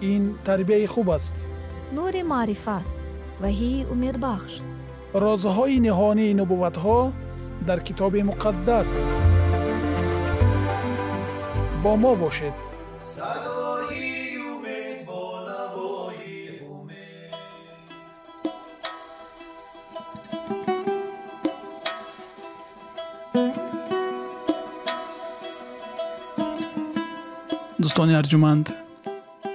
ин 0.00 0.38
тарбияи 0.44 0.86
хуб 0.86 1.08
аст. 1.10 1.34
Нури 1.92 2.22
маърифат 2.22 2.86
ваҳии 3.42 3.86
умедбахш. 3.92 4.52
Розҳои 5.14 5.78
ниҳонии 5.86 6.36
нубувватҳо 6.40 6.98
дар 7.68 7.78
китоби 7.86 8.20
муқаддас. 8.30 8.90
Бо 11.82 11.92
мо 12.02 12.12
бошед. 12.16 12.56
Дӯстони 27.82 28.14
арҷуманд 28.20 28.66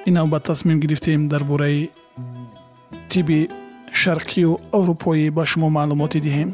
ин 0.05 0.13
навбат 0.13 0.43
тасмим 0.43 0.79
гирифтем 0.79 1.29
дар 1.29 1.43
бораи 1.43 1.89
тиби 3.09 3.49
шарқию 4.01 4.59
аврупоӣ 4.71 5.29
ба 5.31 5.45
шумо 5.45 5.69
маълумоте 5.69 6.19
диҳем. 6.19 6.49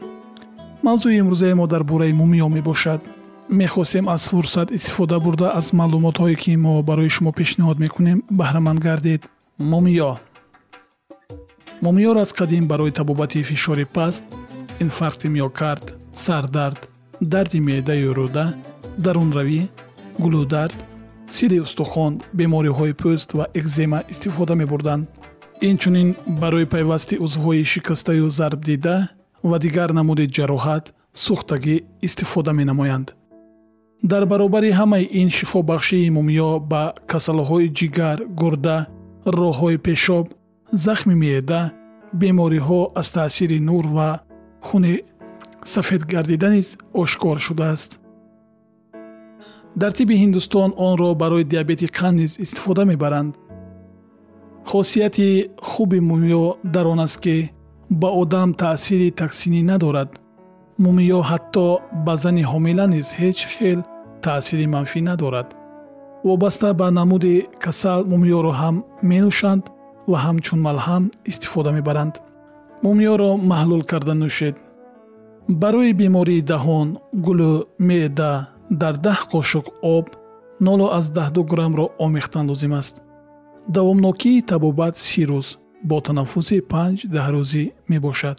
Мавзӯи 0.86 1.20
имрӯзаи 1.22 1.54
мо 1.60 1.66
дар 1.68 1.84
бораи 1.84 2.14
мумиё 2.14 2.48
мебошад. 2.50 3.02
Мехостем 3.50 4.06
аз 4.10 4.30
фурсат 4.30 4.72
истифода 4.72 5.20
бурда 5.20 5.48
аз 5.60 5.68
маълумотҳое 5.80 6.36
ки 6.42 6.52
мо 6.56 6.84
барои 6.84 7.10
шумо 7.16 7.32
пешниҳод 7.40 7.78
мекунем 7.80 8.24
баҳраманд 8.40 8.80
гардед. 8.88 9.22
Мумиё. 9.72 10.12
Мумиёро 11.84 12.20
аз 12.26 12.32
қадим 12.40 12.66
барои 12.72 12.92
табобати 12.92 13.44
фишори 13.44 13.86
паст 13.86 14.24
инфаркти 14.84 15.28
миокард 15.36 15.86
сардард 16.14 16.80
дарди 17.22 17.60
меъдаю 17.68 18.14
рӯда 18.18 18.46
дарунравӣ 19.04 19.62
гулӯдард 20.24 20.78
сири 21.36 21.60
устухон 21.66 22.14
бемориҳои 22.38 22.94
пӯст 23.02 23.30
ва 23.38 23.46
экзема 23.60 24.00
истифода 24.14 24.54
мебурданд. 24.62 25.04
Инчунин 25.70 26.10
барои 26.42 26.66
пайвасти 26.74 27.16
узвҳои 27.26 27.64
шикастаю 27.72 28.30
зарбдида 28.38 28.98
ва 29.50 29.58
дигар 29.66 29.90
намуди 30.00 30.26
ҷароҳат 30.36 30.86
сӯхтагӣ 31.24 31.76
истифода 32.08 32.52
менамоянд. 32.60 33.08
Дар 34.12 34.24
баробари 34.32 34.72
ҳамаи 34.80 35.10
ин 35.22 35.30
шифобахшии 35.38 36.14
мумиё 36.18 36.52
ба 36.72 36.84
касалҳои 37.12 37.74
ҷигар 37.80 38.18
гурда 38.42 38.78
роҳҳои 39.40 39.78
пешоб 39.88 40.26
захми 40.86 41.16
меъда 41.24 41.62
бемориҳо 42.22 42.82
аз 43.00 43.08
таъсири 43.16 43.60
нур 43.70 43.86
ва 43.96 44.10
хуни 44.68 44.96
сафед 45.74 46.02
гардида 46.12 46.50
низ 46.56 46.68
ошкор 47.02 47.38
шудааст 47.46 47.92
дар 49.76 49.92
тиби 49.92 50.16
ҳиндустон 50.24 50.70
онро 50.78 51.16
барои 51.16 51.44
диабети 51.44 51.88
қанд 51.98 52.16
низ 52.22 52.32
истифода 52.40 52.86
мебаранд. 52.86 53.34
Хосияти 54.66 55.52
хуби 55.58 56.00
мумиё 56.00 56.46
дар 56.64 56.86
он 56.88 57.00
аст 57.00 57.20
ки 57.24 57.52
ба 57.90 58.10
одам 58.22 58.54
таъсири 58.54 59.10
таксинӣ 59.12 59.62
надорад. 59.72 60.10
Мумиё 60.84 61.20
ҳатто 61.30 61.66
ба 62.06 62.14
зани 62.24 62.44
ҳомила 62.52 62.86
низ 62.94 63.08
ҳеҷ 63.20 63.40
хел 63.54 63.80
таъсири 64.26 64.68
манфӣ 64.74 65.02
надорад. 65.10 65.48
Вобаста 66.24 66.74
ба 66.74 66.88
намуди 66.92 67.36
касал 67.64 68.00
мумиёро 68.12 68.52
ҳам 68.62 68.76
менӯшанд 69.10 69.64
ва 70.12 70.18
ҳамчун 70.26 70.60
малҳам 70.68 71.04
истифода 71.32 71.72
мебаранд. 71.78 72.14
Мумиёро 72.84 73.32
маҳлул 73.52 73.84
карда 73.92 74.14
нӯшед. 74.24 74.56
Барои 75.62 75.94
бемории 75.94 76.42
даҳон 76.52 76.88
гулу 77.26 77.52
меъда 77.88 78.34
дар 78.70 78.96
даҳ 78.98 79.20
қошуқ 79.34 79.66
об 79.96 80.06
ноло 80.66 80.88
аз 81.00 81.06
даҳду 81.18 81.44
граммро 81.44 81.86
омехтан 82.06 82.46
лозим 82.50 82.74
аст. 82.74 82.96
давомнокии 83.68 84.42
табобат 84.42 84.96
си 84.98 85.24
рӯз 85.30 85.48
бо 85.90 85.98
танаффуси 86.02 86.58
панҷ 86.72 87.00
даҳрӯзӣ 87.16 87.64
мебошад. 87.92 88.38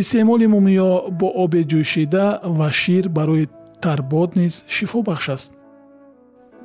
истеъмоли 0.00 0.46
мумиё 0.54 0.92
бо 1.20 1.28
оби 1.44 1.62
ҷӯшида 1.70 2.26
ва 2.58 2.68
шир 2.80 3.04
барои 3.08 3.48
тарбод 3.82 4.30
низ 4.40 4.54
шифобахш 4.74 5.26
аст. 5.36 5.50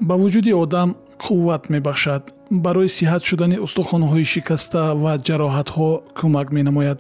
ба 0.07 0.15
вуҷуди 0.21 0.53
одам 0.63 0.89
қувват 1.23 1.63
мебахшад. 1.73 2.23
барои 2.65 2.89
сиҳат 2.97 3.23
шудани 3.29 3.57
устухонҳои 3.65 4.25
шикаста 4.33 4.83
ва 5.03 5.13
ҷароҳатҳо 5.27 5.89
кӯмак 6.17 6.47
менамояд. 6.57 6.99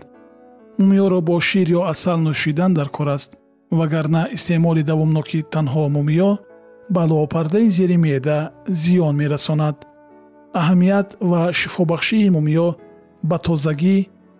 мумиёро 0.79 1.19
бо 1.27 1.35
шир 1.47 1.67
ё 1.79 1.81
асал 1.93 2.19
нӯшидан 2.27 2.71
дар 2.79 2.89
кор 2.97 3.07
аст 3.17 3.31
вагарна 3.79 4.23
истеъмоли 4.35 4.83
давомноки 4.89 5.39
танҳо 5.53 5.83
мумиё 5.95 6.31
ба 6.93 7.01
луопардаи 7.09 7.69
зери 7.77 7.97
меъда 8.05 8.39
зиён 8.81 9.15
мерасонад. 9.21 9.77
Аҳамият 10.59 11.09
ва 11.31 11.41
шифобахшии 11.59 12.33
мумиё 12.35 12.67
ба 13.29 13.37
тозагӣ 13.45 13.97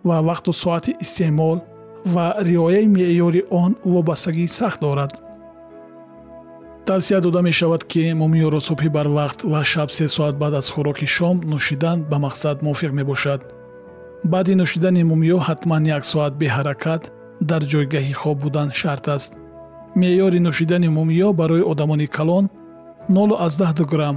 ва 0.08 0.16
вақту 0.28 0.50
соати 0.62 0.92
истеъмол 1.04 1.58
ва 2.14 2.26
риояи 2.48 2.86
меъёри 2.96 3.42
он 3.62 3.70
вобастагӣ 3.92 4.46
сахт 4.58 4.80
дорад. 4.80 5.12
Тавсия 6.86 7.20
дода 7.20 7.40
мешавад 7.48 7.82
ки 7.90 8.02
мумиёро 8.20 8.60
субҳи 8.68 8.90
барвақт 8.96 9.38
ва 9.52 9.60
шаб 9.64 9.90
се 9.96 10.06
соат 10.16 10.34
баъд 10.42 10.54
аз 10.60 10.66
хӯроки 10.74 11.06
шом 11.16 11.36
нӯшидан 11.50 11.98
ба 12.10 12.16
мақсад 12.26 12.56
мувофиқ 12.64 12.92
мебошад. 12.98 13.40
Баъди 14.32 14.54
нӯшидани 14.60 15.02
мумиё 15.10 15.38
ҳатман 15.48 15.82
як 15.96 16.04
соат 16.12 16.32
беҳаракат 16.40 17.02
дар 17.40 17.62
ҷойгоҳи 17.70 18.12
хоб 18.20 18.38
будан 18.42 18.68
шарт 18.80 19.06
аст. 19.16 19.32
Меъёри 20.00 20.40
нӯшидани 20.46 20.88
мумиё 20.96 21.28
барои 21.40 21.68
одамони 21.72 22.06
калон 22.06 22.44
0 23.08 23.84
грамм 23.92 24.16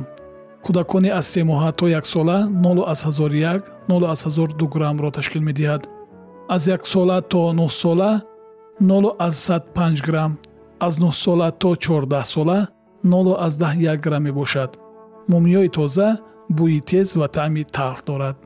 кӯдакони 0.65 1.09
аз 1.19 1.25
семоҳа 1.35 1.71
то 1.79 1.85
яксола 1.99 2.37
01 2.51 3.61
02 3.89 4.67
граммро 4.73 5.09
ташкил 5.11 5.41
медиҳад. 5.49 5.81
Аз 6.49 6.67
яксола 6.67 7.21
то 7.21 7.41
нӯҳсола 7.59 8.11
05 8.79 10.01
грамм 10.07 10.31
аз 10.79 10.93
нӯҳсола 11.03 11.51
то 11.61 11.69
чордаҳсола 11.83 12.59
01 13.03 13.97
грамм 14.05 14.23
мебошад. 14.23 14.71
Мумиёи 15.31 15.69
тоза 15.69 16.09
бӯи 16.57 16.79
тез 16.89 17.15
ва 17.19 17.27
таъми 17.27 17.63
талх 17.63 17.99
дорад. 18.07 18.37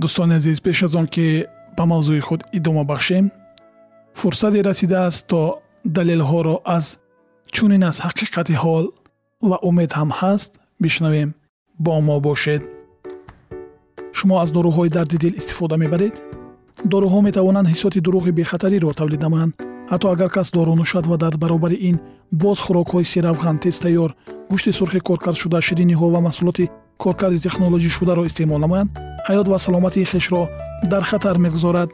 Дӯстони 0.00 0.34
азиз 0.38 0.60
пеш 0.60 0.82
аз 0.82 0.94
он 0.94 1.06
ки 1.06 1.26
ба 1.76 1.84
мавзӯи 1.92 2.20
худ 2.26 2.40
идома 2.58 2.84
бахшем 2.84 3.24
фурсате 4.20 4.60
расидааст 4.62 5.26
то 5.30 5.40
далелҳоро 5.96 6.56
аз 6.76 6.86
чунин 7.54 7.82
аз 7.90 7.96
ҳақиқати 8.06 8.54
ҳол 8.62 8.84
ва 9.50 9.56
умед 9.68 9.90
ҳам 9.98 10.10
ҳаст 10.20 10.52
бишнавем 10.82 11.30
бо 11.84 12.00
мо 12.00 12.20
бошед. 12.20 12.62
Шумо 14.12 14.34
аз 14.42 14.50
доруҳои 14.56 14.90
дарди 14.96 15.16
дил 15.24 15.34
истифода 15.40 15.76
мебаред. 15.76 16.14
Доруҳо 16.92 17.18
метавонанд 17.28 17.66
ҳиссоти 17.72 18.00
дурӯғи 18.06 18.32
бехатариро 18.40 18.92
тавлид 19.00 19.20
намоянд. 19.26 19.52
Ҳатто 19.90 20.06
агар 20.14 20.30
кас 20.36 20.48
дору 20.56 20.74
нӯшад 20.80 21.04
ва 21.10 21.16
дар 21.24 21.34
баробари 21.42 21.76
ин 21.88 21.96
боз 22.42 22.58
хӯрокҳои 22.64 23.10
серавған 23.12 23.56
тезтайёр 23.64 24.10
гӯшти 24.50 24.72
сурхи 24.78 25.00
коркардшуда 25.08 25.58
шириниҳо 25.66 26.06
ва 26.14 26.20
маҳсулоти 26.26 26.70
коркарди 27.02 27.38
технолоҷишударо 27.46 28.22
истеъмол 28.26 28.58
намоянд. 28.64 28.90
Ҳаёт 29.28 29.46
ва 29.52 29.58
саломатии 29.66 30.08
хешро 30.12 30.42
дар 30.82 31.02
хатар 31.04 31.38
мегузорад. 31.38 31.90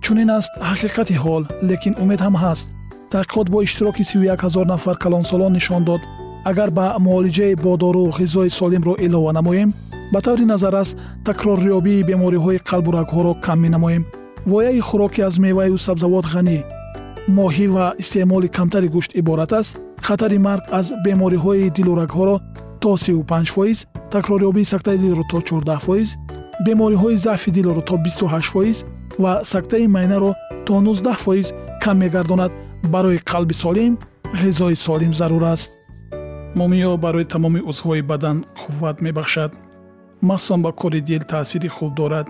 Чунин 0.00 0.30
аст 0.30 0.50
ҳақиқати 0.70 1.16
ҳол 1.24 1.42
лекин 1.62 1.94
умед 2.02 2.20
ҳам 2.20 2.36
ҳаст. 2.42 2.66
Таҳқиқот 3.12 3.46
бо 3.50 3.62
иштироки 3.62 4.04
31 4.04 4.40
ҳазор 4.44 4.66
нафар 4.66 4.96
калонсолон 4.98 5.52
нишон 5.52 5.84
дод. 5.84 6.00
Агар 6.44 6.70
ба 6.70 6.96
муолиҷаи 6.98 7.54
бо 7.64 7.76
дору 7.76 8.10
ғизои 8.18 8.50
солимро 8.50 8.94
илова 9.06 9.32
намоем 9.32 9.72
ба 10.12 10.20
таври 10.20 10.44
назаррас 10.44 10.96
такрорёбии 11.24 12.04
бемориҳои 12.10 12.62
қалбу 12.68 12.90
рагҳоро 12.98 13.32
кам 13.44 13.58
менамоем. 13.60 14.06
Вояи 14.46 14.80
хӯроки 14.80 15.20
аз 15.28 15.34
меваю 15.38 15.78
сабзавот 15.78 16.26
ғанӣ 16.34 16.58
моҳӣ 17.36 17.66
ва 17.74 17.86
истеъмоли 18.02 18.48
камтари 18.56 18.88
гӯшт 18.94 19.10
иборат 19.20 19.52
аст. 19.60 19.72
Хатари 20.06 20.38
марг 20.38 20.64
аз 20.78 20.86
бемориҳои 21.04 21.70
дилу 21.76 21.92
рагҳоро 22.00 22.36
то 22.82 22.96
35 22.96 23.50
фоиз 23.54 23.86
такрорёбии 24.10 24.64
сактаи 24.64 24.98
дилро 24.98 25.22
то 25.30 25.40
14 25.40 25.78
фоиз 25.86 26.08
бемориҳои 26.66 27.16
заъфи 27.16 27.50
дилро 27.50 27.80
то 27.80 27.94
28 27.96 28.40
фоиз 28.52 28.84
ва 29.18 29.40
сактаи 29.44 29.86
майнаро 29.86 30.34
то 30.66 30.72
19 30.72 31.18
фоиз 31.18 31.52
кам 31.82 31.98
мегардонад. 31.98 32.52
Барои 32.92 33.18
қалби 33.18 33.54
солим 33.54 33.98
ғизои 34.34 34.76
солим 34.76 35.14
зарур 35.14 35.42
аст. 35.42 35.70
Мумиё 36.54 36.96
барои 36.96 37.24
тамоми 37.24 37.60
узвҳои 37.70 38.02
бадан 38.02 38.44
қувват 38.60 39.00
мебахшад. 39.02 39.52
Махсусан 40.22 40.62
ба 40.62 40.72
кори 40.72 41.00
дил 41.00 41.22
таъсири 41.28 41.68
хуб 41.68 41.94
дорад. 41.94 42.28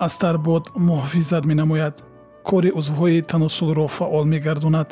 Аз 0.00 0.18
тарбод 0.18 0.64
муҳофизат 0.76 1.44
менамояд. 1.44 1.94
Кори 2.44 2.70
узвҳои 2.80 3.22
таносулро 3.22 3.88
фаъол 3.88 4.24
мегардонад. 4.24 4.88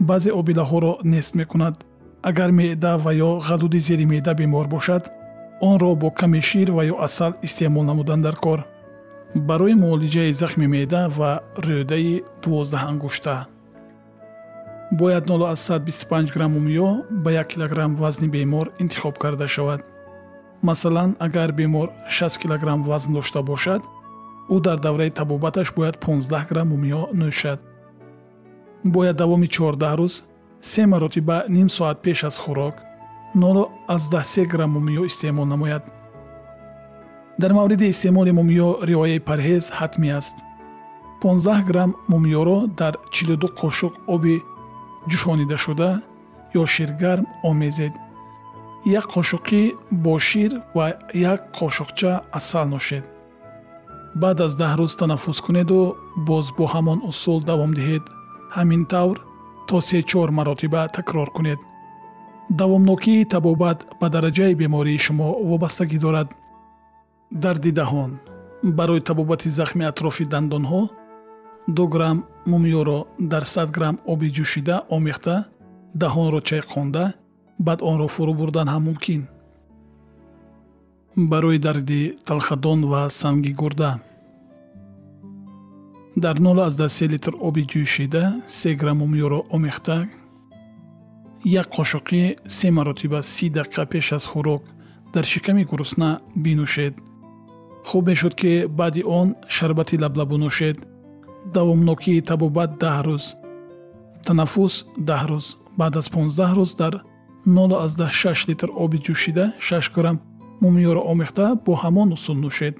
Баъзе 0.00 0.30
обилаҳоро 0.40 0.92
нест 1.04 1.34
мекунад. 1.34 1.74
Агар 2.22 2.50
меъда 2.50 2.92
ва 3.04 3.12
ё 3.14 3.30
ғадуди 3.48 3.80
зери 3.80 4.06
меъда 4.06 4.34
бемор 4.34 4.66
бошад 4.68 5.02
онро 5.60 5.94
бо 5.94 6.10
ками 6.10 6.40
шир 6.40 6.70
ва 6.72 6.82
ё 6.92 6.96
асал 7.06 7.32
истеъмол 7.42 7.84
намудан 7.84 8.20
дар 8.22 8.36
кор. 8.36 8.60
Барои 9.34 9.74
муолиҷаи 9.74 10.32
захми 10.32 10.66
меъда 10.66 11.02
ва 11.18 11.40
рӯдаи 11.66 12.22
дувоздаҳангушта. 12.42 13.46
Бояд 14.92 15.24
0125 15.26 16.32
грамм 16.34 16.52
мумиё 16.52 17.04
ба 17.10 17.30
1 17.30 17.44
килограмм 17.44 17.96
вазни 17.96 18.28
бемор 18.28 18.72
интихоб 18.78 19.18
карда 19.18 19.48
шавад. 19.48 19.80
Масалан 20.62 21.16
агар 21.18 21.52
бемор 21.52 21.88
60 22.08 22.38
килограмм 22.42 22.82
вазн 22.82 23.12
дошта 23.12 23.42
бошад 23.42 23.82
ӯ 24.50 24.60
дар 24.60 24.78
давраи 24.78 25.10
табобаташ 25.10 25.72
бояд 25.76 25.96
15 26.00 26.48
грамм 26.50 26.68
мумиё 26.68 27.02
нӯшад. 27.12 27.60
Бояд 28.84 29.16
давоми 29.16 29.46
14 29.46 29.96
рӯз 29.98 30.22
се 30.60 30.86
маротиба 30.86 31.44
ним 31.48 31.68
соат 31.68 32.02
пеш 32.02 32.24
аз 32.24 32.38
хӯрок 32.38 32.74
013 33.34 34.46
грамм 34.46 34.70
мумиё 34.76 35.06
истеъмол 35.06 35.46
намояд. 35.46 35.82
Дар 37.38 37.52
мавриди 37.52 37.86
истеъмоли 37.88 38.32
мумиё 38.38 38.68
риояи 38.88 39.20
парҳез 39.28 39.64
ҳатмӣ 39.78 40.08
аст. 40.18 40.36
15 41.22 41.64
грамм 41.64 41.94
мумиёро 42.08 42.58
дар 42.80 42.94
42 43.10 43.48
қошуқ 43.60 43.92
оби 44.14 44.34
ҷӯшонидашуда 45.10 45.90
ё 46.60 46.66
ширгарм 46.66 47.26
омезед. 47.50 47.92
Як 48.98 49.04
қошуқӣ 49.14 49.62
бо 50.04 50.18
шир 50.18 50.52
ва 50.74 50.86
як 51.14 51.40
қошуқча 51.58 52.10
асал 52.38 52.66
нӯшед 52.74 53.04
баъд 54.22 54.40
аз 54.46 54.52
даҳ 54.60 54.72
рӯз 54.80 54.92
танаффус 55.00 55.38
кунеду 55.46 55.80
боз 56.28 56.46
бо 56.56 56.64
ҳамон 56.74 56.98
усул 57.10 57.40
давом 57.50 57.72
диҳед. 57.78 58.04
Ҳамин 58.56 58.82
тавр 58.92 59.16
то 59.68 59.76
се-чор 59.88 60.28
маротиба 60.38 60.82
такрор 60.96 61.28
кунед 61.36 61.60
давомнокии 62.50 63.24
табобат 63.24 63.86
ба 64.00 64.08
дараҷаи 64.10 64.54
бемории 64.54 64.98
шумо 64.98 65.28
вобастагӣ 65.50 65.98
дорад. 65.98 66.28
Дарди 67.30 67.72
даҳон 67.80 68.10
барои 68.78 69.00
табобати 69.00 69.48
захми 69.48 69.84
атрофи 69.84 70.24
дандонҳо 70.32 70.82
ду 71.76 71.84
грамм 71.94 72.18
мумиёро 72.50 72.98
дар 73.32 73.44
100 73.44 73.70
грамм 73.76 73.96
оби 74.12 74.28
ҷӯшида 74.36 74.76
омехта 74.96 75.36
даҳонро 76.02 76.40
чайқонда 76.48 77.04
баъд 77.66 77.80
онро 77.90 78.06
фурӯ 78.14 78.32
бурдан 78.40 78.68
ҳам 78.72 78.82
мумкин. 78.88 79.22
Барои 81.30 81.58
дарди 81.58 82.02
талхадон 82.26 82.80
ва 82.90 83.02
санги 83.10 83.52
гурда. 83.60 83.92
Дар 86.16 86.36
03 86.40 87.08
литр 87.12 87.32
оби 87.48 87.62
ҷӯшида 87.72 88.24
3 88.48 88.74
грамм 88.80 88.98
мумиёро 89.02 89.40
омехта 89.56 89.96
як 91.44 91.68
қошуқи 91.68 92.36
се 92.46 92.70
маротиба 92.70 93.22
си 93.22 93.50
дақиқа 93.50 93.86
пеш 93.86 94.12
аз 94.12 94.26
хӯрок 94.26 94.62
дар 95.12 95.24
шиками 95.24 95.64
гурусна 95.64 96.20
бинӯшед. 96.36 96.94
Хуб 97.84 98.06
мешуд 98.06 98.34
ки 98.34 98.66
баъди 98.66 99.02
он 99.04 99.34
шарбати 99.48 99.98
лаблабу 99.98 100.36
нӯшед. 100.36 100.76
Давомнокии 101.54 102.20
табобат 102.20 102.70
даҳ 102.82 102.98
рӯз 103.06 103.24
танаффус 104.24 104.74
даҳ 105.08 105.24
рӯз. 105.30 105.46
Баъд 105.78 105.96
аз 105.96 106.08
15 106.08 106.54
рӯз 106.58 106.76
дар 106.76 106.94
06 107.46 108.48
литр 108.48 108.68
оби 108.76 108.98
ҷӯшида 108.98 109.44
6 109.60 109.92
грамм 109.94 110.20
мумиёро 110.62 111.02
омехта 111.12 111.46
бо 111.64 111.72
ҳамон 111.82 112.12
усул 112.12 112.36
нӯшед. 112.44 112.74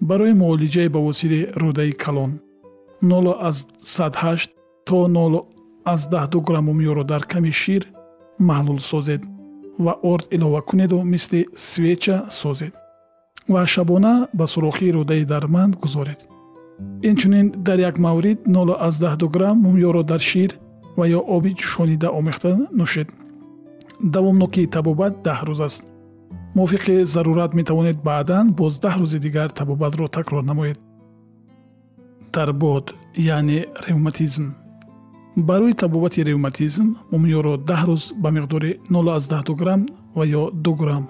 Барои 0.00 0.32
муолиҷаи 0.42 0.88
бавосири 0.88 1.40
рӯдаи 1.62 1.92
калон 1.92 2.40
08 3.02 4.48
то 4.86 5.08
012 5.84 6.40
грамм 6.46 6.64
мумиёро 6.66 7.04
дар 7.04 7.22
ками 7.24 7.50
шир 7.50 7.86
маҳлул 8.38 8.80
созед 8.80 9.22
ва 9.78 9.92
орд 10.02 10.26
илова 10.30 10.60
кунеду 10.60 11.02
мисли 11.02 11.48
свеча 11.56 12.26
созед 12.30 12.74
ва 13.48 13.66
шабона 13.66 14.28
ба 14.32 14.46
сурохии 14.46 14.92
рӯдаи 14.92 15.24
дарманд 15.24 15.76
гузоред. 15.82 16.20
Инчунин 17.02 17.46
дар 17.66 17.78
як 17.78 17.98
маврид 17.98 18.38
012 18.46 19.28
грамм 19.34 19.58
мумиёро 19.64 20.02
дар 20.02 20.20
шир 20.20 20.50
ва 20.96 21.04
ё 21.08 21.20
оби 21.36 21.50
ҷӯшонида 21.60 22.08
омехта 22.18 22.52
нӯшед. 22.78 23.08
Давомнокии 24.14 24.66
табобат 24.66 25.14
даҳ 25.26 25.40
рӯз 25.48 25.60
аст. 25.68 25.84
Мувофиқи 26.56 27.04
зарурат 27.14 27.54
метавонед 27.54 27.98
баъдан 28.08 28.46
боз 28.60 28.74
даҳ 28.84 28.96
рӯзи 29.02 29.18
дигар 29.26 29.48
табобатро 29.58 30.08
такрор 30.08 30.44
намоед. 30.50 30.78
Тарбод 32.32 32.94
яъне 33.16 33.60
ревматизм 33.86 34.46
барои 35.36 35.74
табобати 35.74 36.24
ревматизм 36.24 36.96
мумиёро 37.12 37.56
даҳ 37.56 37.82
рӯз 37.88 38.02
ба 38.22 38.30
миқдори 38.30 38.80
012 38.90 39.54
грамм 39.54 39.86
ва 40.14 40.24
ё 40.26 40.50
2 40.50 40.74
грамм 40.74 41.08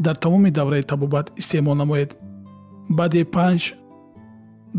дар 0.00 0.16
тамоми 0.16 0.50
давраи 0.50 0.82
табобат 0.82 1.32
истеъмол 1.36 1.74
намоед. 1.74 2.16
баъди 2.88 3.24
панҷ 3.24 3.74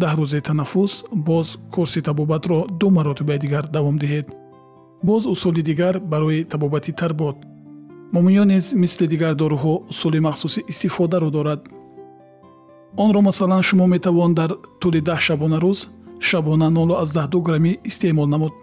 даҳ 0.02 0.14
рӯзе 0.20 0.42
танаффус 0.42 1.04
боз 1.14 1.58
курси 1.72 2.02
табобатро 2.02 2.66
ду 2.80 2.90
маротибаи 2.90 3.40
дигар 3.40 3.66
давом 3.68 3.98
диҳед. 4.00 4.28
боз 5.04 5.26
усули 5.26 5.62
дигар 5.62 6.00
барои 6.00 6.44
табобати 6.44 6.92
тарбод 6.92 7.38
мумиё 8.14 8.44
низ 8.44 8.74
мисли 8.74 9.06
дигар 9.08 9.34
доруҳо 9.36 9.74
усули 9.92 10.20
махсуси 10.20 10.62
истифодаро 10.72 11.30
дорад. 11.30 11.62
онро 12.98 13.22
масалан 13.22 13.62
шумо 13.62 13.86
метавон 13.88 14.34
дар 14.34 14.52
тӯли 14.82 15.02
даҳ 15.02 15.20
шабона 15.28 15.60
рӯз 15.60 15.80
шабона 16.20 16.68
012 16.70 17.42
граммӣ 17.48 17.72
истеъмол 17.90 18.28
намуд 18.28 18.54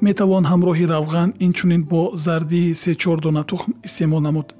метавон 0.00 0.44
ҳамроҳи 0.52 0.86
равған 0.94 1.30
инчунин 1.46 1.82
бо 1.92 2.02
зардии 2.14 2.74
се-чор 2.74 3.20
дона 3.20 3.44
тухм 3.44 3.70
истеъмол 3.84 4.20
намуд. 4.20 4.54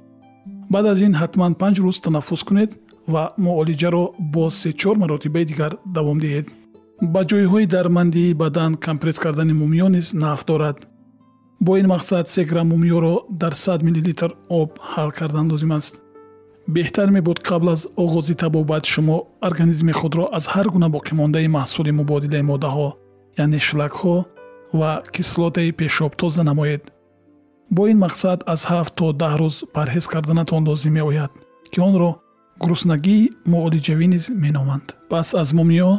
Баъд 0.73 0.85
аз 0.85 0.99
ин 1.01 1.13
ҳатман 1.21 1.53
панҷ 1.61 1.75
рӯз 1.85 1.97
танаффус 2.05 2.43
кунед 2.47 2.71
ва 3.13 3.23
муолиҷаро 3.45 4.03
бо 4.33 4.43
се-чор 4.61 4.95
маротибаи 4.97 5.45
дигар 5.45 5.73
давом 5.95 6.17
диҳед. 6.23 6.45
Ба 7.13 7.21
ҷойҳои 7.29 7.67
дармандии 7.75 8.33
бадан 8.33 8.71
компресс 8.85 9.17
кардани 9.23 9.53
мумиё 9.61 9.87
низ 9.95 10.07
нафъ 10.13 10.45
дорад. 10.49 10.77
Бо 11.65 11.71
ин 11.77 11.87
мақсад 11.95 12.25
се 12.27 12.41
грамм 12.45 12.67
мумиёро 12.73 13.13
дар 13.41 13.53
100 13.53 13.83
миллилитр 13.83 14.29
об 14.49 14.69
ҳал 14.93 15.09
кардан 15.19 15.51
лозим 15.51 15.71
аст. 15.71 15.93
Беҳтар 16.75 17.09
мебуд 17.15 17.39
қабл 17.47 17.67
аз 17.71 17.87
оғози 18.03 18.35
табобат 18.35 18.85
шумо 18.85 19.17
организми 19.47 19.93
худро 19.99 20.23
аз 20.37 20.45
ҳар 20.53 20.67
гуна 20.73 20.89
боқимондаи 20.95 21.47
маҳсули 21.57 21.91
мубодилаи 21.99 22.47
моддаҳо 22.51 22.89
яъне 23.43 23.59
шлакҳо 23.67 24.15
ва 24.73 25.03
кислотаи 25.11 25.71
пешоб 25.71 26.15
тоза 26.15 26.43
намоед. 26.43 26.91
Бо 27.71 27.87
ин 27.87 27.97
мақсад 28.05 28.39
аз 28.45 28.61
ҳафт 28.71 28.93
то 28.95 29.05
даҳ 29.21 29.33
рӯз 29.41 29.55
парҳез 29.75 30.05
карданатон 30.13 30.63
лозим 30.67 30.93
меояд 30.93 31.31
ки 31.71 31.79
онро 31.89 32.11
гуруснагии 32.61 33.31
муолиҷавӣ 33.51 34.07
низ 34.13 34.25
меноманд. 34.43 34.87
Пас 35.09 35.27
аз 35.41 35.49
мумиё 35.57 35.91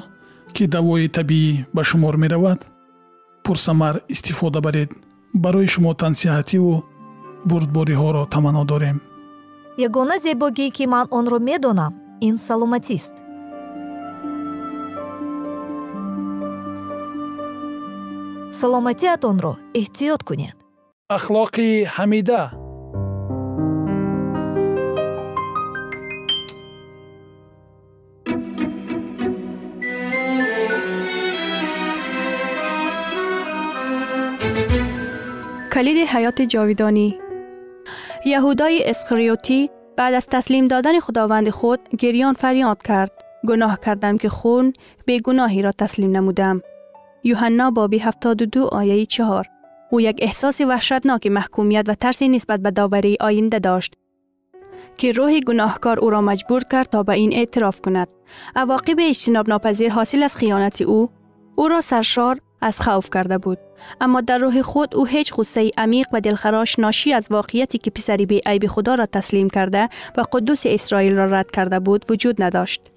ки 0.54 0.64
давои 0.74 1.08
табиӣ 1.16 1.52
ба 1.74 1.82
шумор 1.88 2.14
меравад 2.22 2.60
пурсамар 3.44 3.94
истифода 4.14 4.60
баред. 4.66 4.90
Барои 5.34 5.68
шумо 5.74 5.92
тансиҳативу 6.02 6.84
бурдбориҳоро 7.48 8.22
таманно 8.32 8.64
дорем. 8.72 8.98
Ягона 9.86 10.16
зебогӣ 10.24 10.66
ки 10.76 10.84
ман 10.92 11.06
онро 11.18 11.38
медонам 11.48 11.92
ин 12.28 12.36
саломатист 12.46 13.14
саломатиатонро 18.59 19.53
эҳтиёт 19.81 20.21
кунед 20.27 20.55
ахлоқи 21.17 21.69
ҳамида 21.95 22.43
کلید 35.73 36.07
حیات 36.07 36.41
جاویدانی 36.41 37.09
یهودای 38.25 38.83
اسخریوتی 38.85 39.69
بعد 39.97 40.13
از 40.13 40.27
تسلیم 40.27 40.67
دادن 40.67 40.99
خداوند 40.99 41.49
خود 41.49 41.79
گریان 41.99 42.33
فریاد 42.33 42.81
کرد. 42.83 43.11
گناه 43.47 43.79
کردم 43.79 44.17
که 44.17 44.29
خون 44.29 44.73
به 45.05 45.19
گناهی 45.19 45.61
را 45.61 45.71
تسلیم 45.71 46.11
نمودم. 46.11 46.61
یوحنا 47.24 47.70
بابی 47.70 47.98
72 47.98 48.64
آیه 48.66 49.06
4 49.06 49.46
او 49.90 50.00
یک 50.00 50.18
احساس 50.22 50.60
وحشتناک 50.60 51.26
محکومیت 51.26 51.84
و 51.88 51.94
ترسی 51.94 52.28
نسبت 52.28 52.60
به 52.60 52.70
داوری 52.70 53.16
آینده 53.20 53.58
داشت 53.58 53.94
که 54.98 55.12
روح 55.12 55.40
گناهکار 55.40 55.98
او 55.98 56.10
را 56.10 56.20
مجبور 56.20 56.62
کرد 56.70 56.86
تا 56.86 57.02
به 57.02 57.12
این 57.12 57.34
اعتراف 57.34 57.80
کند. 57.80 58.12
عواقب 58.56 58.96
اجتناب 58.98 59.48
ناپذیر 59.48 59.92
حاصل 59.92 60.22
از 60.22 60.36
خیانت 60.36 60.82
او 60.82 61.10
او 61.56 61.68
را 61.68 61.80
سرشار 61.80 62.40
از 62.60 62.80
خوف 62.80 63.10
کرده 63.10 63.38
بود. 63.38 63.58
اما 64.00 64.20
در 64.20 64.38
روح 64.38 64.62
خود 64.62 64.96
او 64.96 65.06
هیچ 65.06 65.34
غصه 65.34 65.70
عمیق 65.78 66.06
و 66.12 66.20
دلخراش 66.20 66.78
ناشی 66.78 67.12
از 67.12 67.28
واقعیتی 67.30 67.78
که 67.78 67.90
پسری 67.90 68.26
به 68.26 68.40
عیب 68.46 68.66
خدا 68.66 68.94
را 68.94 69.06
تسلیم 69.06 69.50
کرده 69.50 69.88
و 70.16 70.24
قدوس 70.32 70.62
اسرائیل 70.66 71.14
را 71.14 71.24
رد 71.24 71.50
کرده 71.50 71.80
بود 71.80 72.04
وجود 72.10 72.42
نداشت. 72.42 72.92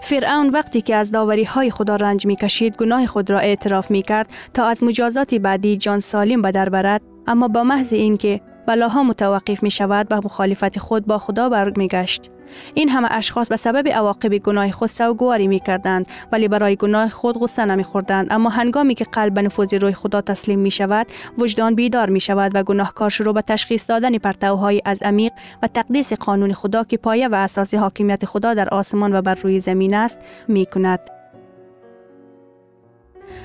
فرعون 0.00 0.48
وقتی 0.48 0.80
که 0.80 0.96
از 0.96 1.10
داوری 1.10 1.44
های 1.44 1.70
خدا 1.70 1.96
رنج 1.96 2.26
می 2.26 2.36
کشید 2.36 2.76
گناه 2.76 3.06
خود 3.06 3.30
را 3.30 3.38
اعتراف 3.38 3.90
می 3.90 4.02
کرد 4.02 4.30
تا 4.54 4.66
از 4.66 4.82
مجازات 4.82 5.34
بعدی 5.34 5.76
جان 5.76 6.00
سالم 6.00 6.42
به 6.42 6.52
در 6.52 6.68
برد. 6.68 7.02
اما 7.26 7.48
با 7.48 7.64
محض 7.64 7.92
اینکه 7.92 8.40
بلاها 8.66 9.02
متوقف 9.02 9.62
می 9.62 9.70
شود 9.70 10.06
و 10.10 10.20
مخالفت 10.24 10.78
خود 10.78 11.06
با 11.06 11.18
خدا 11.18 11.48
برگ 11.48 11.78
می 11.78 11.88
گشت. 11.88 12.30
این 12.74 12.88
همه 12.88 13.08
اشخاص 13.10 13.48
به 13.48 13.56
سبب 13.56 13.88
عواقب 13.88 14.38
گناه 14.38 14.70
خود 14.70 14.88
سوگواری 14.88 15.48
می 15.48 15.60
کردند 15.60 16.06
ولی 16.32 16.48
برای 16.48 16.76
گناه 16.76 17.08
خود 17.08 17.38
غصه 17.38 17.64
نمی 17.64 17.84
خوردند 17.84 18.26
اما 18.30 18.50
هنگامی 18.50 18.94
که 18.94 19.04
قلب 19.04 19.34
به 19.34 19.42
نفوذ 19.42 19.74
روی 19.74 19.92
خدا 19.92 20.20
تسلیم 20.20 20.58
می 20.58 20.70
شود 20.70 21.06
وجدان 21.38 21.74
بیدار 21.74 22.10
می 22.10 22.20
شود 22.20 22.52
و 22.54 22.62
گناهکار 22.62 23.10
شروع 23.10 23.34
به 23.34 23.42
تشخیص 23.42 23.90
دادن 23.90 24.18
پرتوهای 24.18 24.82
از 24.84 25.02
عمیق 25.02 25.32
و 25.62 25.66
تقدیس 25.66 26.12
قانون 26.12 26.52
خدا 26.52 26.84
که 26.84 26.96
پایه 26.96 27.28
و 27.28 27.34
اساس 27.34 27.74
حاکمیت 27.74 28.24
خدا 28.24 28.54
در 28.54 28.68
آسمان 28.68 29.14
و 29.14 29.22
بر 29.22 29.34
روی 29.34 29.60
زمین 29.60 29.94
است 29.94 30.18
می 30.48 30.66
کند. 30.66 31.00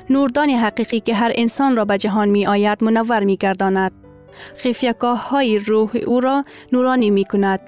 نوردان 0.10 0.50
حقیقی 0.50 1.00
که 1.00 1.16
هر 1.16 1.32
انسان 1.36 1.76
را 1.76 1.86
به 1.86 1.98
جهان 1.98 2.30
می 2.30 2.48
آید 2.48 2.84
منور 2.84 3.24
می 3.24 3.38
گرداند. 3.38 4.07
خفیگاه 4.58 5.30
های 5.30 5.60
روح 5.60 5.92
او 6.06 6.20
را 6.20 6.46
نورانی 6.72 7.10
می 7.10 7.24
کند 7.24 7.60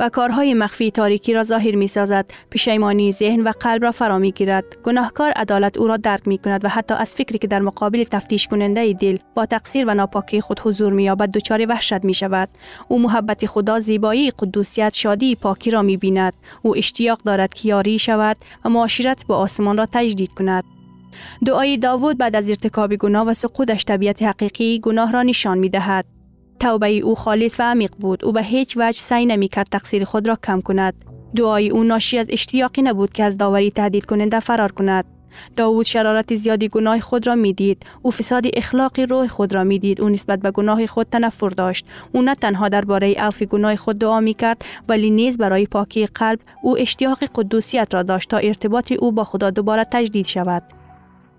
و 0.00 0.08
کارهای 0.08 0.54
مخفی 0.54 0.90
تاریکی 0.90 1.34
را 1.34 1.42
ظاهر 1.42 1.74
می 1.74 1.88
سازد 1.88 2.26
پشیمانی 2.50 3.12
ذهن 3.12 3.40
و 3.40 3.52
قلب 3.60 3.82
را 3.82 3.92
فرا 3.92 4.18
می 4.18 4.32
گیرد 4.32 4.64
گناهکار 4.84 5.30
عدالت 5.30 5.76
او 5.76 5.86
را 5.86 5.96
درک 5.96 6.28
می 6.28 6.38
کند 6.38 6.64
و 6.64 6.68
حتی 6.68 6.94
از 6.94 7.14
فکری 7.14 7.38
که 7.38 7.46
در 7.46 7.60
مقابل 7.60 8.04
تفتیش 8.04 8.48
کننده 8.48 8.92
دل 8.92 9.16
با 9.34 9.46
تقصیر 9.46 9.86
و 9.88 9.94
ناپاکی 9.94 10.40
خود 10.40 10.60
حضور 10.60 10.92
می 10.92 11.04
یابد 11.04 11.30
دچار 11.30 11.66
وحشت 11.68 12.04
می 12.04 12.14
شود 12.14 12.48
او 12.88 13.02
محبت 13.02 13.46
خدا 13.46 13.80
زیبایی 13.80 14.30
قدوسیت 14.30 14.94
شادی 14.94 15.34
پاکی 15.34 15.70
را 15.70 15.82
می 15.82 15.96
بیند 15.96 16.32
او 16.62 16.76
اشتیاق 16.76 17.20
دارد 17.24 17.54
که 17.54 17.68
یاری 17.68 17.98
شود 17.98 18.36
و 18.64 18.68
معاشرت 18.68 19.26
با 19.26 19.36
آسمان 19.36 19.76
را 19.76 19.86
تجدید 19.92 20.30
کند. 20.32 20.75
دعای 21.46 21.76
داوود 21.76 22.18
بعد 22.18 22.36
از 22.36 22.48
ارتکاب 22.48 22.94
گناه 22.94 23.26
و 23.26 23.34
سقوطش 23.34 23.84
طبیعت 23.84 24.22
حقیقی 24.22 24.80
گناه 24.80 25.12
را 25.12 25.22
نشان 25.22 25.58
می 25.58 25.68
دهد 25.68 26.04
توبه 26.60 26.90
او 26.90 27.14
خالص 27.14 27.60
و 27.60 27.62
عمیق 27.62 27.90
بود. 28.00 28.24
او 28.24 28.32
به 28.32 28.42
هیچ 28.42 28.76
وجه 28.76 29.00
سعی 29.00 29.26
نمی 29.26 29.48
کرد 29.48 29.66
تقصیر 29.66 30.04
خود 30.04 30.28
را 30.28 30.38
کم 30.44 30.60
کند. 30.60 30.94
دعای 31.36 31.70
او 31.70 31.84
ناشی 31.84 32.18
از 32.18 32.26
اشتیاقی 32.30 32.82
نبود 32.82 33.12
که 33.12 33.24
از 33.24 33.38
داوری 33.38 33.70
تهدید 33.70 34.04
کننده 34.04 34.40
فرار 34.40 34.72
کند. 34.72 35.04
داوود 35.56 35.86
شرارت 35.86 36.34
زیادی 36.34 36.68
گناه 36.68 37.00
خود 37.00 37.26
را 37.26 37.34
می‌دید. 37.34 37.86
او 38.02 38.10
فساد 38.10 38.44
اخلاقی 38.54 39.06
روح 39.06 39.26
خود 39.26 39.54
را 39.54 39.64
می‌دید. 39.64 40.00
او 40.00 40.08
نسبت 40.08 40.40
به 40.40 40.50
گناه 40.50 40.86
خود 40.86 41.06
تنفر 41.10 41.48
داشت. 41.48 41.86
او 42.12 42.22
نه 42.22 42.34
تنها 42.34 42.68
درباره 42.68 43.14
عفو 43.14 43.44
گناه 43.44 43.76
خود 43.76 43.98
دعا 43.98 44.20
می 44.20 44.34
کرد 44.34 44.64
ولی 44.88 45.10
نیز 45.10 45.38
برای 45.38 45.66
پاکی 45.66 46.06
قلب 46.06 46.38
او 46.62 46.78
اشتیاق 46.78 47.18
قدوسیت 47.34 47.94
را 47.94 48.02
داشت 48.02 48.30
تا 48.30 48.36
ارتباط 48.36 48.92
او 48.92 49.12
با 49.12 49.24
خدا 49.24 49.50
دوباره 49.50 49.84
تجدید 49.92 50.26
شود. 50.26 50.62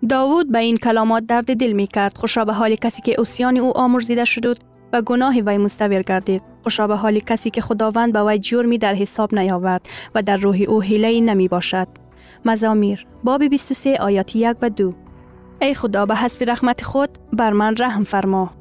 داوود 0.10 0.52
به 0.52 0.60
این 0.60 0.76
کلامات 0.76 1.26
درد 1.26 1.58
دل 1.58 1.72
می 1.72 1.88
کرد 1.88 2.18
خوشا 2.18 2.46
به 2.46 2.54
حال 2.54 2.76
کسی 2.76 3.02
که 3.02 3.16
اوسیان 3.18 3.58
او 3.58 3.78
آمرزیده 3.78 4.26
شد 4.26 4.58
و 4.94 5.02
گناه 5.02 5.36
وی 5.46 5.58
مستویر 5.58 6.02
گردید. 6.02 6.42
خوشا 6.64 6.88
به 6.88 6.96
حال 6.96 7.20
کسی 7.20 7.50
که 7.50 7.62
خداوند 7.62 8.14
به 8.14 8.24
وی 8.24 8.40
جرمی 8.40 8.78
در 8.78 8.96
حساب 8.96 9.36
نیاورد 9.36 9.90
و 10.16 10.22
در 10.22 10.38
روح 10.38 10.62
او 10.68 10.82
حیله 10.82 11.22
نمی 11.22 11.48
باشد. 11.48 11.88
مزامیر 12.46 13.08
باب 13.24 13.44
23 13.44 13.96
آیات 14.00 14.36
1 14.36 14.58
و 14.62 14.70
2 14.70 14.94
ای 15.62 15.74
خدا 15.74 16.06
به 16.06 16.16
حسب 16.16 16.50
رحمت 16.50 16.84
خود 16.84 17.10
بر 17.34 17.52
من 17.52 17.76
رحم 17.80 18.04
فرما. 18.04 18.54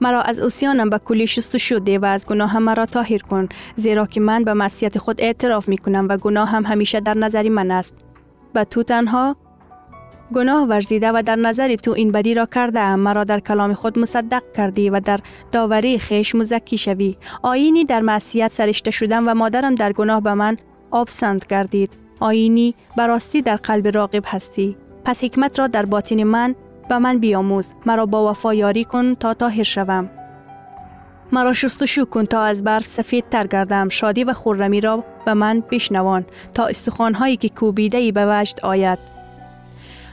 مرا 0.00 0.22
از 0.22 0.40
اوسیانم 0.40 0.90
به 0.90 0.98
کلی 0.98 1.26
شستشو 1.26 1.78
ده 1.78 1.98
و 1.98 2.04
از 2.04 2.26
گناه 2.26 2.58
مرا 2.58 2.86
طاهر 2.86 3.18
کن 3.18 3.48
زیرا 3.76 4.06
که 4.06 4.20
من 4.20 4.44
به 4.44 4.54
معصیت 4.54 4.98
خود 4.98 5.20
اعتراف 5.20 5.68
می 5.68 5.78
کنم 5.78 6.06
و 6.08 6.16
گناه 6.16 6.48
هم 6.48 6.64
همیشه 6.64 7.00
در 7.00 7.14
نظر 7.14 7.48
من 7.48 7.70
است. 7.70 7.94
و 8.54 8.64
تو 8.64 8.82
تنها 8.82 9.36
گناه 10.34 10.68
ورزیده 10.68 11.10
و 11.12 11.22
در 11.26 11.36
نظر 11.36 11.76
تو 11.76 11.90
این 11.90 12.12
بدی 12.12 12.34
را 12.34 12.46
کرده 12.46 12.94
مرا 12.94 13.24
در 13.24 13.40
کلام 13.40 13.74
خود 13.74 13.98
مصدق 13.98 14.42
کردی 14.56 14.90
و 14.90 15.00
در 15.00 15.18
داوری 15.52 15.98
خیش 15.98 16.34
مزکی 16.34 16.78
شوی. 16.78 17.16
آینی 17.42 17.84
در 17.84 18.00
معصیت 18.00 18.52
سرشته 18.52 18.90
شدم 18.90 19.28
و 19.28 19.34
مادرم 19.34 19.74
در 19.74 19.92
گناه 19.92 20.20
به 20.20 20.34
من 20.34 20.56
آبسند 20.90 21.46
کردید 21.46 21.90
آینی 22.20 22.74
براستی 22.96 23.42
در 23.42 23.56
قلب 23.56 23.88
راقب 23.96 24.22
هستی. 24.26 24.76
پس 25.04 25.24
حکمت 25.24 25.58
را 25.58 25.66
در 25.66 25.84
باطن 25.84 26.22
من 26.22 26.54
به 26.88 26.98
من 26.98 27.18
بیاموز. 27.18 27.72
مرا 27.86 28.06
با 28.06 28.30
وفا 28.30 28.54
یاری 28.54 28.84
کن 28.84 29.14
تا 29.14 29.34
طاهر 29.34 29.62
شوم. 29.62 30.10
مرا 31.32 31.52
شستشو 31.52 32.04
کن 32.04 32.24
تا 32.24 32.42
از 32.42 32.64
برف 32.64 32.86
سفید 32.86 33.24
تر 33.30 33.46
گردم. 33.46 33.88
شادی 33.88 34.24
و 34.24 34.32
خورمی 34.32 34.80
را 34.80 35.04
به 35.24 35.34
من 35.34 35.62
بشنوان 35.70 36.24
تا 36.54 36.66
استخوانهایی 36.66 37.36
که 37.36 37.48
کوبیده 37.48 38.12
به 38.12 38.26
وجد 38.40 38.60
آید. 38.62 39.17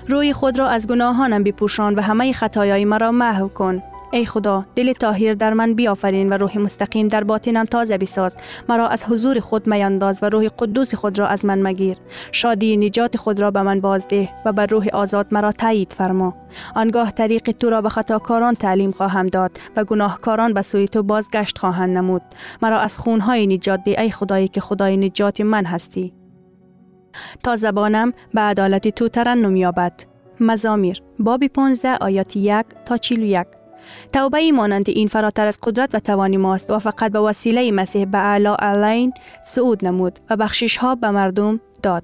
روی 0.08 0.34
خود 0.34 0.60
را 0.60 0.68
از 0.68 0.88
گناهانم 0.88 1.44
بپوشان 1.44 1.96
و 1.96 2.02
همه 2.02 2.34
خطایای 2.34 2.86
مرا 2.86 3.12
محو 3.12 3.48
کن. 3.48 3.82
ای 4.12 4.26
خدا 4.26 4.66
دل 4.76 4.94
طاهر 4.94 5.34
در 5.34 5.54
من 5.54 5.74
بیافرین 5.74 6.30
و 6.30 6.34
روح 6.34 6.58
مستقیم 6.58 7.08
در 7.08 7.24
باطنم 7.24 7.66
تازه 7.66 7.98
بساز. 7.98 8.36
مرا 8.70 8.88
از 8.88 9.04
حضور 9.04 9.40
خود 9.40 9.68
میانداز 9.68 10.20
و 10.24 10.30
روح 10.30 10.48
قدوس 10.60 10.96
خود 10.96 11.20
را 11.20 11.28
از 11.28 11.46
من 11.46 11.62
مگیر. 11.62 11.98
شادی 12.32 12.78
نجات 12.78 13.18
خود 13.18 13.40
را 13.40 13.52
به 13.52 13.62
من 13.62 13.82
بازده 13.82 14.30
و 14.46 14.54
بر 14.54 14.66
روح 14.66 14.88
آزاد 14.94 15.28
مرا 15.32 15.52
تایید 15.52 15.94
فرما. 15.94 16.36
آنگاه 16.76 17.12
طریق 17.12 17.52
تو 17.52 17.70
را 17.70 17.82
به 17.82 17.90
خطاکاران 17.90 18.56
تعلیم 18.56 18.92
خواهم 18.92 19.28
داد 19.28 19.52
و 19.76 19.84
گناهکاران 19.84 20.54
به 20.54 20.62
سوی 20.62 20.88
تو 20.88 21.04
بازگشت 21.04 21.58
خواهند 21.58 21.98
نمود. 21.98 22.22
مرا 22.62 22.80
از 22.80 22.98
خونهای 22.98 23.48
نجات 23.48 23.84
ده 23.84 24.02
ای 24.02 24.12
خدایی 24.12 24.48
که 24.48 24.62
خدای 24.62 24.98
نجات 24.98 25.42
من 25.42 25.66
هستی. 25.66 26.25
تا 27.44 27.56
زبانم 27.56 28.14
به 28.34 28.42
عدالت 28.42 28.88
تو 28.88 29.08
ترنم 29.08 29.56
یابد 29.56 29.94
مزامیر 30.40 31.02
باب 31.20 31.48
15 31.48 31.98
آیات 32.02 32.36
1 32.36 32.66
تا 32.86 32.98
41 32.98 33.48
توبه 34.14 34.38
ای 34.38 34.52
مانند 34.52 34.90
این 34.90 35.08
فراتر 35.08 35.48
از 35.48 35.60
قدرت 35.64 35.96
و 35.96 36.00
توانی 36.00 36.38
ماست 36.38 36.72
و 36.72 36.80
فقط 36.80 37.12
به 37.12 37.20
وسیله 37.20 37.72
مسیح 37.72 38.06
به 38.06 38.18
اعلا 38.18 38.56
علین 38.56 39.14
صعود 39.44 39.86
نمود 39.86 40.20
و 40.30 40.38
بخشش 40.38 40.78
ها 40.78 40.96
به 40.96 41.10
مردم 41.10 41.60
داد. 41.84 42.04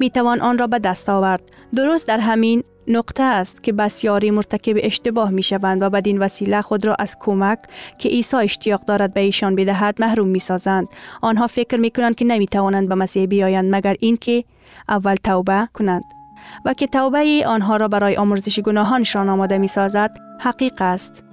می 0.00 0.10
توان 0.10 0.40
آن 0.40 0.58
را 0.58 0.66
به 0.66 0.78
دست 0.78 1.08
آورد. 1.08 1.42
درست 1.74 2.08
در 2.08 2.18
همین 2.18 2.64
نقطه 2.88 3.22
است 3.22 3.62
که 3.62 3.72
بسیاری 3.72 4.30
مرتکب 4.30 4.76
اشتباه 4.82 5.30
می 5.30 5.42
شوند 5.42 5.82
و 5.82 5.90
بدین 5.90 6.18
وسیله 6.18 6.62
خود 6.62 6.86
را 6.86 6.96
از 6.98 7.16
کمک 7.20 7.58
که 7.98 8.08
عیسی 8.08 8.36
اشتیاق 8.36 8.80
دارد 8.84 9.14
به 9.14 9.20
ایشان 9.20 9.54
بدهد 9.54 10.02
محروم 10.02 10.28
می 10.28 10.40
سازند. 10.40 10.88
آنها 11.22 11.46
فکر 11.46 11.76
می 11.76 11.90
کنند 11.90 12.14
که 12.14 12.24
نمی 12.24 12.46
توانند 12.46 12.88
به 12.88 12.94
مسیح 12.94 13.26
بیایند 13.26 13.74
مگر 13.74 13.96
اینکه 14.00 14.44
اول 14.88 15.14
توبه 15.14 15.68
کنند. 15.74 16.04
و 16.64 16.72
که 16.72 16.86
توبه 16.86 17.44
آنها 17.46 17.76
را 17.76 17.88
برای 17.88 18.16
آمرزش 18.16 18.60
گناهانشان 18.60 19.28
آماده 19.28 19.58
می 19.58 19.68
سازد 19.68 20.18
حقیق 20.40 20.82
است. 20.82 21.23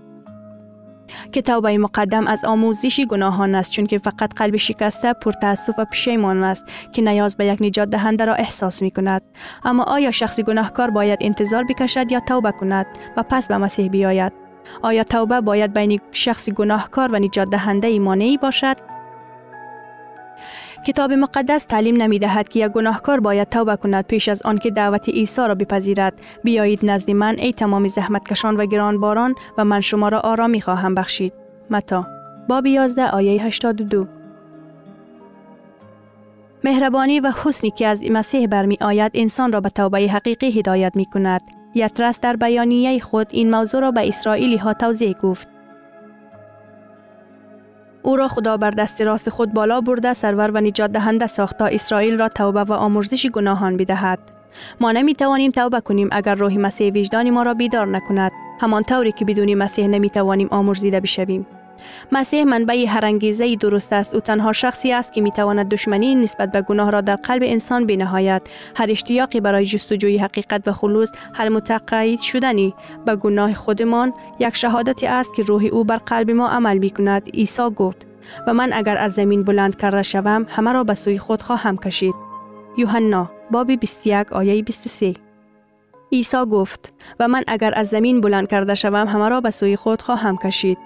که 1.32 1.42
توبه 1.42 1.78
مقدم 1.78 2.28
از 2.28 2.46
آموزش 2.46 3.00
گناهان 3.00 3.56
است 3.56 3.72
چون 3.72 3.86
که 3.86 3.98
فقط 3.98 4.34
قلب 4.36 4.58
شکسته 4.58 5.14
پر 5.14 5.32
تاسف 5.32 5.80
و 5.80 5.86
پشیمان 5.86 6.44
است 6.44 6.66
که 6.94 7.02
نیاز 7.02 7.38
به 7.38 7.46
یک 7.46 7.62
نجات 7.62 7.90
دهنده 7.90 8.26
را 8.26 8.34
احساس 8.34 8.82
می 8.82 8.92
کند 8.92 9.22
اما 9.64 9.84
آیا 9.84 10.12
شخص 10.12 10.40
گناهکار 10.40 10.90
باید 10.90 11.20
انتظار 11.22 11.64
بکشد 11.64 12.12
یا 12.12 12.20
توبه 12.20 12.52
کند 12.52 12.86
و 13.18 13.24
پس 13.24 13.48
به 13.48 13.58
مسیح 13.58 13.90
بیاید؟ 13.90 14.34
آیا 14.82 15.04
توبه 15.04 15.42
باید 15.42 15.74
بین 15.74 16.00
شخص 16.12 16.50
گناهکار 16.50 17.10
و 17.14 17.20
نجات 17.20 17.50
دهنده 17.50 18.00
مانعی 18.00 18.38
باشد؟ 18.38 18.78
کتاب 20.88 21.14
مقدس 21.14 21.64
تعلیم 21.64 22.02
نمی 22.02 22.20
دهد 22.20 22.50
که 22.50 22.60
یک 22.60 22.72
گناهکار 22.72 23.20
باید 23.20 23.50
توبه 23.50 23.76
کند 23.76 24.06
پیش 24.06 24.30
از 24.30 24.42
آن 24.42 24.58
که 24.58 24.72
دعوت 24.72 25.10
عیسی 25.10 25.42
را 25.42 25.56
بپذیرد 25.56 26.22
بیایید 26.44 26.80
نزد 26.84 27.12
من 27.12 27.36
ای 27.38 27.54
تمام 27.54 27.88
زحمت 27.88 28.28
کشان 28.28 28.58
و 28.58 28.66
گرانباران 28.66 29.36
و 29.58 29.66
من 29.66 29.82
شما 29.82 30.10
را 30.10 30.20
آرامی 30.20 30.62
خواهم 30.62 30.96
بخشید 30.96 31.34
متا 31.70 32.08
باب 32.48 32.66
11 32.66 33.10
آیه 33.10 33.44
82 33.44 34.08
مهربانی 36.64 37.20
و 37.20 37.32
حسنی 37.44 37.72
که 37.72 37.88
از 37.88 38.04
مسیح 38.12 38.48
برمی 38.48 38.78
آید 38.82 39.12
انسان 39.16 39.52
را 39.52 39.62
به 39.62 39.70
توبه 39.70 40.00
حقیقی 40.00 40.60
هدایت 40.60 40.92
می 40.96 41.06
کند. 41.06 41.42
یترس 41.76 42.20
در 42.20 42.36
بیانیه 42.36 43.00
خود 43.00 43.28
این 43.32 43.52
موضوع 43.52 43.82
را 43.82 43.92
به 43.92 44.08
اسرائیلی 44.08 44.58
ها 44.58 44.74
توضیح 44.74 45.14
گفت. 45.14 45.48
او 48.04 48.16
را 48.16 48.28
خدا 48.28 48.58
بر 48.58 48.72
دست 48.72 49.02
راست 49.02 49.30
خود 49.30 49.54
بالا 49.54 49.82
برده 49.82 50.14
سرور 50.14 50.52
و 50.52 50.58
نجات 50.62 50.92
دهنده 50.92 51.28
ساخت 51.28 51.58
تا 51.58 51.66
اسرائیل 51.66 52.20
را 52.20 52.30
توبه 52.30 52.64
و 52.64 52.74
آمرزش 52.74 53.28
گناهان 53.28 53.78
بدهد. 53.78 54.20
ما 54.82 54.92
نمی 54.92 55.16
توانیم 55.16 55.52
توبه 55.52 55.82
کنیم 55.82 56.10
اگر 56.12 56.36
روح 56.36 56.58
مسیح 56.58 56.94
وجدان 56.94 57.30
ما 57.30 57.44
را 57.44 57.54
بیدار 57.54 57.88
نکند. 57.88 58.32
همان 58.62 58.84
طوری 58.84 59.12
که 59.12 59.26
بدون 59.26 59.54
مسیح 59.54 59.88
نمی 59.88 60.10
توانیم 60.10 60.48
آمرزیده 60.52 61.00
بشویم. 61.00 61.46
مسیح 62.12 62.44
منبع 62.44 62.86
هر 62.88 63.06
انگیزه 63.06 63.56
درست 63.56 63.94
است. 63.94 64.16
او 64.16 64.22
تنها 64.22 64.54
شخصی 64.54 64.92
است 64.92 65.14
که 65.14 65.22
می 65.22 65.32
تواند 65.32 65.70
دشمنی 65.70 66.16
نسبت 66.16 66.52
به 66.52 66.62
گناه 66.62 66.90
را 66.90 67.02
در 67.02 67.16
قلب 67.16 67.42
انسان 67.46 67.86
بنهایت 67.86 68.42
هر 68.76 68.88
اشتیاقی 68.90 69.40
برای 69.40 69.66
جستجوی 69.66 70.18
حقیقت 70.18 70.68
و 70.68 70.72
خلوص 70.72 71.12
هر 71.34 71.50
متقاعد 71.50 72.20
شدنی 72.20 72.74
به 73.06 73.16
گناه 73.16 73.54
خودمان 73.54 74.14
یک 74.40 74.56
شهادتی 74.56 75.08
است 75.08 75.36
که 75.36 75.44
روح 75.44 75.66
او 75.72 75.84
بر 75.84 75.98
قلب 75.98 76.32
ما 76.32 76.48
عمل 76.48 76.78
می 76.78 76.90
کند 76.90 77.30
عیسی 77.34 77.70
گفت. 77.76 78.06
و 78.48 78.54
من 78.54 78.74
اگر 78.74 78.98
از 78.98 79.14
زمین 79.14 79.44
بلند 79.44 79.76
کرده 79.78 80.02
شوم 80.02 80.46
همه 80.50 80.72
را 80.72 80.84
به 80.84 80.94
سوی 80.94 81.20
خود 81.20 81.42
خواهم 81.42 81.78
کشید. 81.78 82.16
یوحنا 82.78 83.30
باب 83.52 83.72
21 83.72 84.34
آیه 84.34 84.64
23 84.64 85.14
عیسی 86.12 86.46
گفت 86.52 86.94
و 87.20 87.28
من 87.28 87.44
اگر 87.48 87.74
از 87.76 87.88
زمین 87.88 88.22
بلند 88.22 88.48
کرده 88.48 88.76
شوم 88.76 89.08
همه 89.08 89.30
را 89.30 89.42
به 89.42 89.52
سوی 89.52 89.76
خود 89.76 90.02
خواهم 90.02 90.38
کشید. 90.38 90.78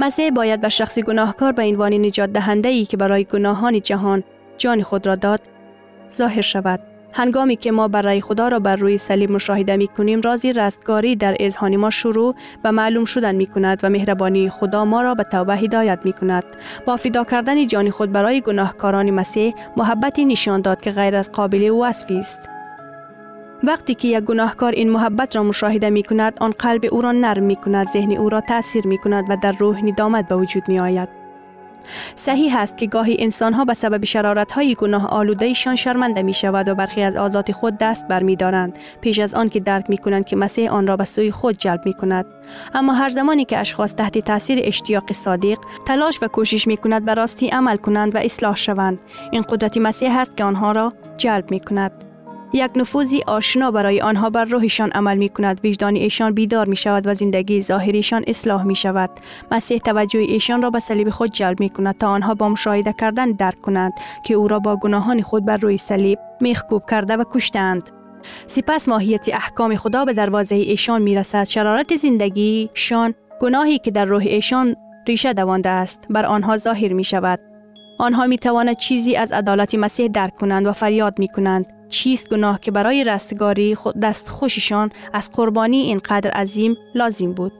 مسیح 0.00 0.30
باید 0.30 0.60
به 0.60 0.68
شخص 0.68 0.98
گناهکار 0.98 1.52
به 1.52 1.62
عنوان 1.62 1.92
نجات 1.92 2.30
دهنده 2.30 2.68
ای 2.68 2.84
که 2.84 2.96
برای 2.96 3.24
گناهان 3.24 3.80
جهان 3.80 4.24
جان 4.58 4.82
خود 4.82 5.06
را 5.06 5.14
داد 5.14 5.40
ظاهر 6.14 6.40
شود. 6.40 6.80
هنگامی 7.14 7.56
که 7.56 7.72
ما 7.72 7.88
برای 7.88 8.20
خدا 8.20 8.48
را 8.48 8.58
بر 8.58 8.76
روی 8.76 8.98
صلیب 8.98 9.30
مشاهده 9.30 9.76
می 9.76 9.88
کنیم 9.88 10.20
رازی 10.20 10.52
رستگاری 10.52 11.16
در 11.16 11.36
اذهان 11.40 11.76
ما 11.76 11.90
شروع 11.90 12.34
و 12.64 12.72
معلوم 12.72 13.04
شدن 13.04 13.34
می 13.34 13.46
کند 13.46 13.80
و 13.82 13.90
مهربانی 13.90 14.48
خدا 14.48 14.84
ما 14.84 15.02
را 15.02 15.14
به 15.14 15.24
توبه 15.24 15.56
هدایت 15.56 15.98
می 16.04 16.12
کند. 16.12 16.44
با 16.86 16.96
فدا 16.96 17.24
کردن 17.24 17.66
جان 17.66 17.90
خود 17.90 18.12
برای 18.12 18.40
گناهکاران 18.40 19.10
مسیح 19.10 19.54
محبتی 19.76 20.24
نشان 20.24 20.60
داد 20.60 20.80
که 20.80 20.90
غیر 20.90 21.16
از 21.16 21.32
قابل 21.32 21.70
وصفی 21.70 22.18
است. 22.18 22.51
وقتی 23.64 23.94
که 23.94 24.08
یک 24.08 24.24
گناهکار 24.24 24.72
این 24.72 24.90
محبت 24.90 25.36
را 25.36 25.42
مشاهده 25.42 25.90
می 25.90 26.02
کند 26.02 26.38
آن 26.40 26.50
قلب 26.50 26.84
او 26.90 27.00
را 27.00 27.12
نرم 27.12 27.42
می 27.42 27.56
کند 27.56 27.88
ذهن 27.88 28.12
او 28.12 28.28
را 28.28 28.40
تاثیر 28.40 28.86
می 28.86 28.98
کند 28.98 29.24
و 29.28 29.36
در 29.36 29.52
روح 29.52 29.84
ندامت 29.84 30.28
به 30.28 30.36
وجود 30.36 30.62
می 30.68 30.80
آید 30.80 31.22
صحیح 32.16 32.58
است 32.58 32.76
که 32.76 32.86
گاهی 32.86 33.16
انسان 33.18 33.52
ها 33.52 33.64
به 33.64 33.74
سبب 33.74 34.04
شرارت 34.04 34.52
های 34.52 34.74
گناه 34.74 35.06
آلودهشان 35.06 35.76
شرمنده 35.76 36.22
می 36.22 36.34
شود 36.34 36.68
و 36.68 36.74
برخی 36.74 37.02
از 37.02 37.16
عادات 37.16 37.52
خود 37.52 37.78
دست 37.78 38.08
بر 38.08 38.22
می 38.22 38.36
دارند 38.36 38.78
پیش 39.00 39.18
از 39.18 39.34
آن 39.34 39.48
که 39.48 39.60
درک 39.60 39.90
می 39.90 39.98
کنند 39.98 40.26
که 40.26 40.36
مسیح 40.36 40.72
آن 40.72 40.86
را 40.86 40.96
به 40.96 41.04
سوی 41.04 41.30
خود 41.30 41.58
جلب 41.58 41.86
می 41.86 41.94
کند 41.94 42.26
اما 42.74 42.92
هر 42.92 43.08
زمانی 43.08 43.44
که 43.44 43.58
اشخاص 43.58 43.94
تحت 43.94 44.18
تاثیر 44.18 44.58
اشتیاق 44.62 45.12
صادق 45.12 45.58
تلاش 45.86 46.22
و 46.22 46.28
کوشش 46.28 46.66
می 46.66 46.76
کند 46.76 47.04
به 47.04 47.14
راستی 47.14 47.48
عمل 47.48 47.76
کنند 47.76 48.14
و 48.14 48.18
اصلاح 48.18 48.56
شوند 48.56 48.98
این 49.30 49.42
قدرت 49.42 49.76
مسیح 49.76 50.18
است 50.18 50.36
که 50.36 50.44
آنها 50.44 50.72
را 50.72 50.92
جلب 51.16 51.50
می 51.50 51.60
کند 51.60 52.11
یک 52.54 52.70
نفوذی 52.76 53.22
آشنا 53.26 53.70
برای 53.70 54.00
آنها 54.00 54.30
بر 54.30 54.44
روحشان 54.44 54.90
عمل 54.90 55.16
می 55.16 55.28
کند 55.28 55.60
وجدان 55.64 55.96
ایشان 55.96 56.34
بیدار 56.34 56.68
می 56.68 56.76
شود 56.76 57.06
و 57.06 57.14
زندگی 57.14 57.62
ظاهریشان 57.62 58.24
اصلاح 58.26 58.62
می 58.62 58.76
شود 58.76 59.10
مسیح 59.50 59.78
توجه 59.78 60.18
ایشان 60.18 60.62
را 60.62 60.70
به 60.70 60.80
صلیب 60.80 61.10
خود 61.10 61.30
جلب 61.30 61.60
می 61.60 61.68
کند 61.68 61.98
تا 61.98 62.08
آنها 62.08 62.34
با 62.34 62.48
مشاهده 62.48 62.92
کردن 62.92 63.32
درک 63.32 63.60
کنند 63.60 63.92
که 64.24 64.34
او 64.34 64.48
را 64.48 64.58
با 64.58 64.76
گناهان 64.76 65.22
خود 65.22 65.44
بر 65.44 65.56
روی 65.56 65.78
صلیب 65.78 66.18
میخکوب 66.40 66.82
کرده 66.90 67.16
و 67.16 67.24
کشتند. 67.30 67.90
سپس 68.46 68.88
ماهیت 68.88 69.28
احکام 69.32 69.76
خدا 69.76 70.04
به 70.04 70.12
دروازه 70.12 70.54
ایشان 70.54 71.02
می 71.02 71.14
رسد 71.14 71.44
شرارت 71.44 71.96
زندگیشان 71.96 73.14
گناهی 73.40 73.78
که 73.78 73.90
در 73.90 74.04
روح 74.04 74.22
ایشان 74.26 74.76
ریشه 75.08 75.32
دوانده 75.32 75.68
است 75.68 76.06
بر 76.10 76.26
آنها 76.26 76.56
ظاهر 76.56 76.92
می 76.92 77.04
شود 77.04 77.40
آنها 77.98 78.26
می 78.26 78.38
توانند 78.38 78.76
چیزی 78.76 79.16
از 79.16 79.32
عدالت 79.32 79.74
مسیح 79.74 80.08
درک 80.08 80.34
کنند 80.34 80.66
و 80.66 80.72
فریاد 80.72 81.18
می 81.18 81.28
کنند 81.28 81.66
چیست 81.92 82.28
گناه 82.28 82.60
که 82.60 82.70
برای 82.70 83.04
رستگاری 83.04 83.76
دست 84.02 84.28
خوششان 84.28 84.90
از 85.12 85.30
قربانی 85.30 85.76
اینقدر 85.76 86.30
عظیم 86.30 86.76
لازم 86.94 87.32
بود؟ 87.32 87.52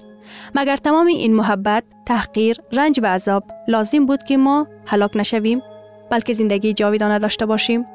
مگر 0.55 0.77
تمام 0.77 1.07
این 1.07 1.35
محبت 1.35 1.85
تحقیر 2.07 2.57
رنج 2.73 3.01
و 3.03 3.07
عذاب 3.07 3.45
لازم 3.69 4.07
بود 4.07 4.23
که 4.23 4.37
ما 4.37 4.67
هلاک 4.87 5.17
نشویم؟ 5.17 5.63
بلکه 6.11 6.35
زندگی 6.35 6.73
جاویدانه 6.73 7.19
داشته 7.19 7.47
باشیم؟ 7.47 7.87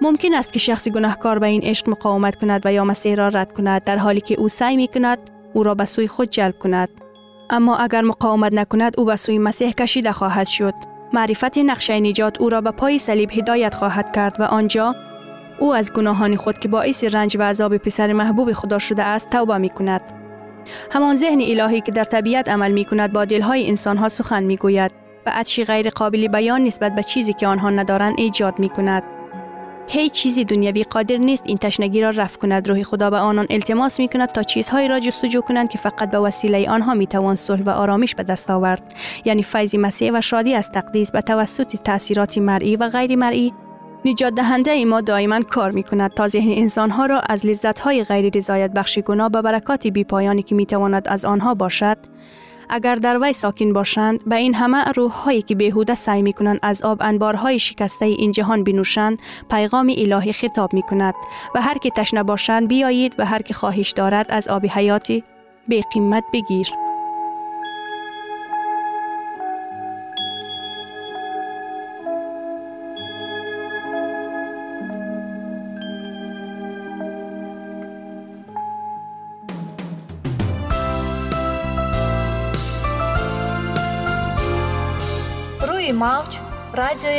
ممکن 0.00 0.34
است 0.34 0.52
که 0.52 0.58
شخصی 0.58 0.90
گناهکار 0.90 1.38
به 1.38 1.46
این 1.46 1.62
عشق 1.62 1.88
مقاومت 1.88 2.36
کند 2.36 2.62
و 2.64 2.72
یا 2.72 2.84
مسیح 2.84 3.14
را 3.14 3.28
رد 3.28 3.52
کند 3.52 3.84
در 3.84 3.96
حالی 3.96 4.20
که 4.20 4.34
او 4.40 4.48
سعی 4.48 4.76
می 4.76 4.88
کند 4.88 5.18
او 5.54 5.62
را 5.62 5.74
به 5.74 5.84
سوی 5.84 6.08
خود 6.08 6.30
جلب 6.30 6.58
کند. 6.58 6.88
اما 7.50 7.76
اگر 7.76 8.02
مقاومت 8.02 8.52
نکند 8.52 8.94
او 8.98 9.04
به 9.04 9.16
سوی 9.16 9.38
مسیح 9.38 9.72
کشیده 9.72 10.12
خواهد 10.12 10.46
شد. 10.46 10.74
معرفت 11.12 11.58
نقشه 11.58 12.00
نجات 12.00 12.40
او 12.40 12.48
را 12.48 12.60
به 12.60 12.70
پای 12.70 12.98
صلیب 12.98 13.30
هدایت 13.32 13.74
خواهد 13.74 14.12
کرد 14.12 14.40
و 14.40 14.42
آنجا 14.42 14.94
او 15.62 15.74
از 15.74 15.92
گناهان 15.92 16.36
خود 16.36 16.58
که 16.58 16.68
باعث 16.68 17.04
رنج 17.04 17.36
و 17.38 17.42
عذاب 17.42 17.76
پسر 17.76 18.12
محبوب 18.12 18.52
خدا 18.52 18.78
شده 18.78 19.02
است 19.02 19.30
توبه 19.30 19.58
می 19.58 19.68
کند. 19.68 20.00
همان 20.90 21.16
ذهن 21.16 21.40
الهی 21.40 21.80
که 21.80 21.92
در 21.92 22.04
طبیعت 22.04 22.48
عمل 22.48 22.72
می 22.72 22.84
کند 22.84 23.12
با 23.12 23.24
دلهای 23.24 23.68
انسان 23.68 23.96
ها 23.96 24.08
سخن 24.08 24.42
می 24.42 24.56
گوید 24.56 24.94
و 25.26 25.30
عطشی 25.34 25.64
غیر 25.64 25.90
قابل 25.90 26.28
بیان 26.28 26.64
نسبت 26.64 26.94
به 26.94 27.02
چیزی 27.02 27.32
که 27.32 27.46
آنها 27.46 27.70
ندارند 27.70 28.14
ایجاد 28.18 28.58
می 28.58 28.68
کند. 28.68 29.02
هیچ 29.86 30.12
چیزی 30.12 30.44
دنیوی 30.44 30.84
قادر 30.84 31.16
نیست 31.16 31.42
این 31.46 31.58
تشنگی 31.58 32.00
را 32.00 32.10
رفع 32.10 32.38
کند 32.38 32.68
روح 32.68 32.82
خدا 32.82 33.10
به 33.10 33.18
آنان 33.18 33.46
التماس 33.50 33.98
می 33.98 34.08
کند 34.08 34.28
تا 34.28 34.42
چیزهایی 34.42 34.88
را 34.88 35.00
جستجو 35.00 35.40
کنند 35.40 35.68
که 35.68 35.78
فقط 35.78 36.10
به 36.10 36.18
وسیله 36.18 36.70
آنها 36.70 36.94
می 36.94 37.06
توان 37.06 37.36
صلح 37.36 37.62
و 37.62 37.70
آرامش 37.70 38.14
به 38.14 38.22
دست 38.22 38.50
آورد 38.50 38.94
یعنی 39.24 39.42
فیض 39.42 39.74
مسیح 39.74 40.12
و 40.14 40.20
شادی 40.20 40.54
از 40.54 40.70
تقدیس 40.70 41.12
به 41.12 41.20
توسط 41.20 41.76
تاثیرات 41.76 42.38
مرئی 42.38 42.76
و 42.76 42.88
غیر 42.88 43.16
مرئی 43.16 43.52
نجات 44.04 44.34
دهنده 44.34 44.84
ما 44.84 45.00
دائما 45.00 45.40
کار 45.40 45.70
می 45.70 45.82
کند 45.82 46.14
تا 46.14 46.28
ذهن 46.28 46.50
انسان 46.50 46.90
ها 46.90 47.06
را 47.06 47.20
از 47.20 47.46
لذت 47.46 47.78
های 47.78 48.04
غیر 48.04 48.30
رضایت 48.34 48.72
بخش 48.72 48.98
گناه 48.98 49.28
به 49.28 49.42
برکات 49.42 49.86
بی 49.86 50.04
پایانی 50.04 50.42
که 50.42 50.54
می 50.54 50.66
تواند 50.66 51.08
از 51.08 51.24
آنها 51.24 51.54
باشد 51.54 51.98
اگر 52.68 52.94
در 52.94 53.18
وی 53.22 53.32
ساکن 53.32 53.72
باشند 53.72 54.28
به 54.28 54.36
این 54.36 54.54
همه 54.54 54.84
روح 54.84 55.12
هایی 55.12 55.42
که 55.42 55.54
بهوده 55.54 55.94
سعی 55.94 56.22
می 56.22 56.32
کنند 56.32 56.58
از 56.62 56.82
آب 56.82 56.98
انبارهای 57.00 57.58
شکسته 57.58 58.04
این 58.04 58.32
جهان 58.32 58.64
بنوشند 58.64 59.18
پیغام 59.50 59.94
الهی 59.96 60.32
خطاب 60.32 60.74
می 60.74 60.82
کند 60.82 61.14
و 61.54 61.60
هر 61.60 61.78
که 61.78 61.90
تشنه 61.90 62.22
باشند 62.22 62.68
بیایید 62.68 63.14
و 63.18 63.26
هر 63.26 63.42
که 63.42 63.54
خواهش 63.54 63.90
دارد 63.90 64.26
از 64.28 64.48
آب 64.48 64.66
حیاتی 64.66 65.24
به 65.68 65.80
قیمت 65.92 66.24
بگیر. 66.32 66.91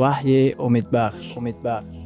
وحی 0.00 0.52
امید 0.52 0.90
بخش 0.90 1.36
امید 1.36 1.62
بخش 1.62 1.96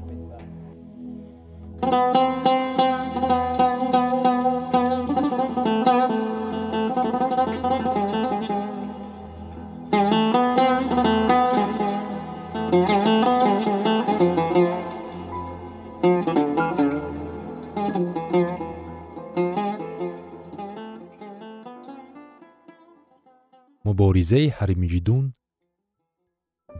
مبارزه 23.84 24.54
حرمیجدون 24.58 25.32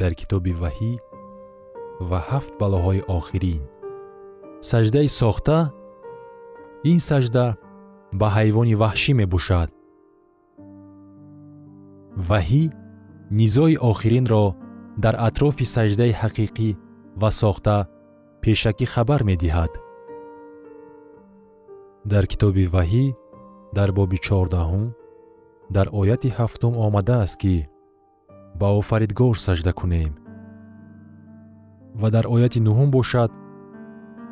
дар 0.05 0.15
китоби 0.21 0.53
ваҳӣ 0.63 0.93
ва 2.09 2.19
ҳафт 2.29 2.53
балоҳои 2.61 3.01
охирин. 3.19 3.63
Саҷдаи 4.71 5.09
сохта 5.21 5.59
ин 6.91 6.99
саҷда 7.09 7.47
ба 8.21 8.29
ҳайвони 8.37 8.75
ваҳшӣ 8.83 9.13
мебошад. 9.21 9.69
Ваҳӣ 12.29 12.63
низои 13.41 13.77
охиринро 13.91 14.45
дар 15.05 15.15
атрофи 15.29 15.65
саҷдаи 15.77 16.13
ҳақиқӣ 16.21 16.69
ва 17.21 17.31
сохта 17.41 17.77
пешакӣ 18.43 18.87
хабар 18.95 19.21
медиҳад. 19.31 19.73
Дар 22.13 22.25
китоби 22.33 22.65
ваҳӣ 22.75 23.05
дар 23.77 23.89
боби 23.99 24.19
чордаҳум 24.27 24.85
дар 25.77 25.87
ояти 26.01 26.29
ҳафтум 26.39 26.75
омадааст 26.87 27.37
ки 27.43 27.55
ба 28.61 28.67
офаридгор 28.81 29.37
саҷда 29.47 29.73
кунем. 29.81 30.13
Ва 32.01 32.09
дар 32.15 32.25
ояти 32.35 32.61
нуҳум 32.67 32.91
бошад 32.97 33.31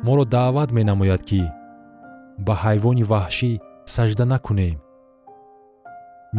моро 0.05 0.25
даъват 0.35 0.69
менамояд 0.77 1.21
ки 1.29 1.43
ба 2.45 2.53
ҳайвони 2.63 3.07
ваҳшӣ 3.11 3.51
саҷда 3.95 4.25
накунем. 4.33 4.77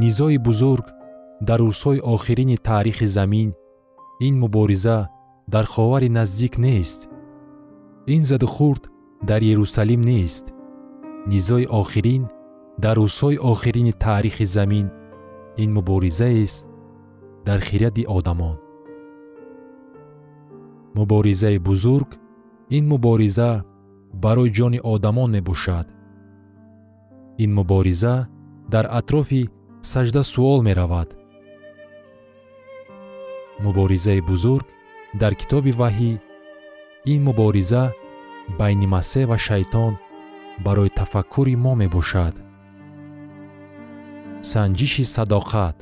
Низои 0.02 0.38
бузург 0.46 0.86
дар 1.48 1.60
рӯзҳои 1.68 2.04
охирини 2.14 2.56
таърихи 2.68 3.06
замин 3.16 3.50
ин 4.26 4.34
мубориза 4.42 4.98
дар 5.52 5.64
ховари 5.72 6.08
наздик 6.18 6.54
нест. 6.66 7.00
Ин 8.14 8.22
задухурд 8.30 8.82
дар 9.28 9.40
ерусалим 9.54 10.02
нест. 10.12 10.44
Низои 11.32 11.66
охирин 11.80 12.22
дар 12.84 12.96
рӯзҳои 13.02 13.38
охирини 13.52 13.92
таърихи 14.04 14.46
замин 14.56 14.86
ин 15.62 15.70
муборизаест 15.76 16.66
дар 17.46 17.60
хиради 17.60 18.04
одамон. 18.08 18.56
Муборизаи 20.94 21.58
бузург 21.58 22.08
ин 22.70 22.84
мубориза 22.88 23.64
барои 24.12 24.50
ҷони 24.56 24.80
одамон 24.94 25.30
мебошад. 25.36 25.86
Ин 27.38 27.50
мубориза 27.54 28.28
дар 28.72 28.86
атрофи 28.98 29.50
саҷда 29.82 30.22
суол 30.22 30.62
меравад. 30.62 31.08
Муборизаи 33.64 34.20
бузург 34.20 34.66
дар 35.20 35.32
китоби 35.40 35.72
ваҳӣ 35.80 36.12
ин 37.12 37.20
мубориза 37.28 37.84
байни 38.58 38.86
масеҳ 38.94 39.24
ва 39.30 39.38
шайтон 39.46 39.92
барои 40.64 40.94
тафаккури 40.98 41.56
мо 41.64 41.72
мебошад. 41.82 42.34
Санҷиши 44.52 45.04
садоқат 45.16 45.76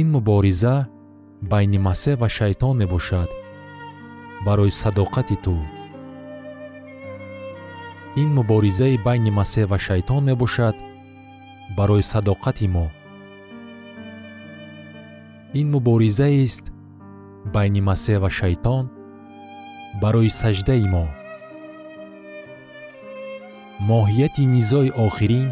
ин 0.00 0.08
мубориза 0.14 0.76
байни 1.52 1.78
масеҳ 1.88 2.16
ва 2.22 2.28
шайтон 2.38 2.74
мебошад 2.82 3.30
барои 4.46 4.72
садоқати 4.82 5.36
ту. 5.44 5.56
Ин 8.22 8.28
муборизаи 8.38 8.96
байни 9.06 9.30
масеҳ 9.40 9.66
ва 9.72 9.78
шайтон 9.86 10.22
мебошад 10.30 10.76
барои 11.78 12.04
садоқати 12.12 12.66
мо. 12.74 12.86
Ин 15.60 15.66
муборизаест 15.74 16.64
байни 17.54 17.80
масеҳ 17.90 18.18
ва 18.24 18.30
шайтон 18.38 18.84
барои 20.02 20.30
саҷдаи 20.40 20.86
мо. 20.94 21.06
Моҳияти 23.90 24.42
низои 24.54 24.90
охирин 25.06 25.48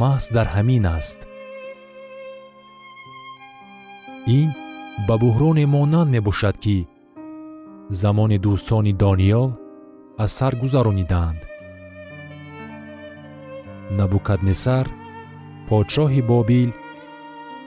маҳз 0.00 0.24
дар 0.36 0.46
ҳамин 0.54 0.84
аст 0.98 1.20
ин 4.26 4.48
ба 5.08 5.14
буҳроне 5.22 5.64
монанд 5.66 6.10
мебошад 6.14 6.56
ки 6.64 6.78
замони 8.00 8.38
дӯстони 8.44 8.92
дониёл 9.02 9.50
аз 10.22 10.30
сар 10.38 10.52
гузарониданд. 10.62 11.40
Набукаднесар 13.98 14.86
подшоҳи 15.68 16.22
бобил 16.30 16.70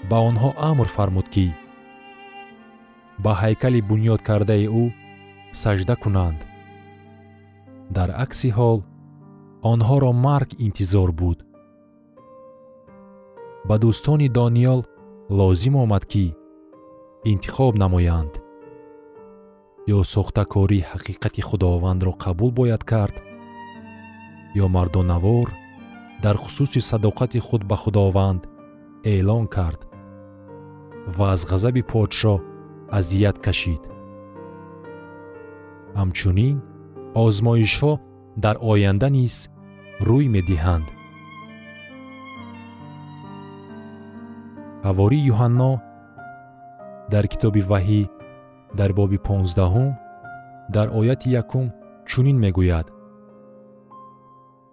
ба 0.10 0.18
онҳо 0.30 0.50
амр 0.70 0.88
фармуд 0.96 1.28
ки 1.34 1.48
ба 3.24 3.32
ҳайкали 3.42 3.82
бунёд 3.89 4.22
кардаи 4.28 4.66
ӯ 4.82 4.86
саҷда 5.62 5.96
кунанд. 6.04 6.39
Дар 7.96 8.10
акси 8.24 8.50
ҳол 8.58 8.80
онҳоро 9.72 10.12
марг 10.28 10.50
интизор 10.66 11.10
буд. 11.20 11.38
Ба 13.68 13.76
дӯстони 13.84 14.28
дониёл 14.39 14.80
лозим 15.39 15.76
омад 15.84 16.06
ки 16.12 16.26
интихоб 17.26 17.76
намоянд. 17.76 18.34
Ё 19.88 20.04
сохтакории 20.04 20.86
ҳақиқати 20.92 21.42
худовандро 21.42 22.12
қабул 22.24 22.52
бояд 22.60 22.84
кард 22.84 23.16
ё 24.64 24.68
мардонавор 24.76 25.50
дар 26.24 26.36
хусуси 26.44 26.80
садоқати 26.90 27.40
худ 27.48 27.64
ба 27.70 27.76
худованд 27.76 28.42
эълон 29.04 29.46
кард 29.48 29.82
ва 31.18 31.26
аз 31.36 31.42
ғазаби 31.52 31.84
подшоҳ 31.92 32.40
азият 33.00 33.38
кашид. 33.46 33.84
Ҳамчунин 36.00 36.58
озмоишҳо 37.24 37.94
дар 38.44 38.56
оянда 38.72 39.10
низ 39.18 39.34
рӯй 40.08 40.26
медиҳанд. 40.36 40.88
Ҳавори 44.86 45.20
юҳанно 45.32 45.72
дар 47.12 47.28
китоби 47.28 47.62
ваҳӣ 47.72 48.02
дар 48.80 48.92
боби 49.00 49.18
понздаҳум 49.28 49.92
дар 50.76 50.88
ояти 51.00 51.30
якум 51.42 51.66
чунин 52.10 52.38
мегӯяд. 52.44 52.88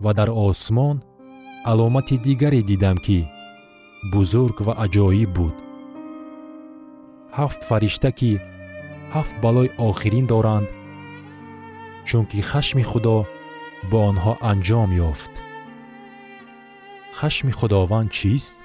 Ва 0.04 0.12
дар 0.18 0.30
осмон 0.48 0.96
аломати 1.70 2.16
дигаре 2.26 2.62
дидам 2.70 2.96
ки 3.06 3.18
бузург 4.12 4.56
ва 4.66 4.72
аҷоиб 4.84 5.30
буд. 5.36 5.56
Ҳафт 7.38 7.60
фаришта 7.68 8.10
ки 8.18 8.32
ҳафт 9.14 9.34
балои 9.44 9.70
охирин 9.88 10.26
доранд 10.32 10.68
чунки 12.08 12.40
хашми 12.50 12.84
худо 12.90 13.16
бо 13.90 13.98
онҳо 14.10 14.32
анҷом 14.50 14.90
ёфт. 15.10 15.32
Хашми 17.18 17.52
худованд 17.58 18.10
чист 18.18 18.59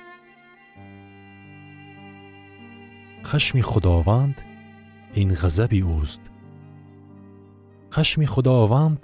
хашми 3.29 3.61
худованд 3.69 4.37
ин 5.21 5.29
ғазаби 5.41 5.81
ӯст 5.99 6.23
хашми 7.95 8.25
худованд 8.33 9.01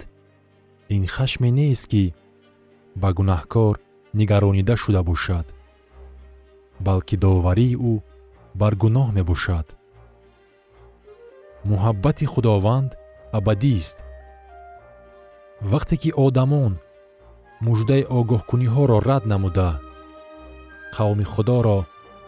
ин 0.94 1.02
хашме 1.14 1.48
нест 1.58 1.84
ки 1.92 2.04
ба 3.00 3.08
гунаҳкор 3.16 3.74
нигаронида 4.18 4.74
шуда 4.82 5.02
бошад 5.10 5.46
балки 6.86 7.16
доварии 7.24 7.76
ӯ 7.92 7.94
бар 8.60 8.72
гуноҳ 8.82 9.08
мебошад. 9.18 9.66
Муҳаббати 11.70 12.26
худованд 12.32 12.90
абадист 13.38 13.96
вақте 15.72 15.94
ки 16.02 16.10
одамон 16.26 16.72
муждаи 17.66 18.02
огоҳкуниҳоро 18.18 18.98
рад 19.08 19.24
намуда 19.32 19.70
қавми 20.96 21.26
худоро 21.32 21.78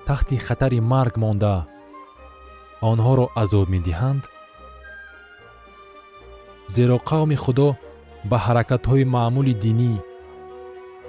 таҳти 0.09 0.37
хатари 0.47 0.81
марг 0.93 1.15
монда 1.23 1.57
онҳоро 2.91 3.27
азоб 3.43 3.67
медиҳанд 3.75 4.23
зеро 6.75 6.97
қавми 7.11 7.37
худо 7.45 7.69
ба 8.31 8.37
ҳаракатҳои 8.45 9.05
маъмули 9.15 9.55
динӣ 9.65 9.95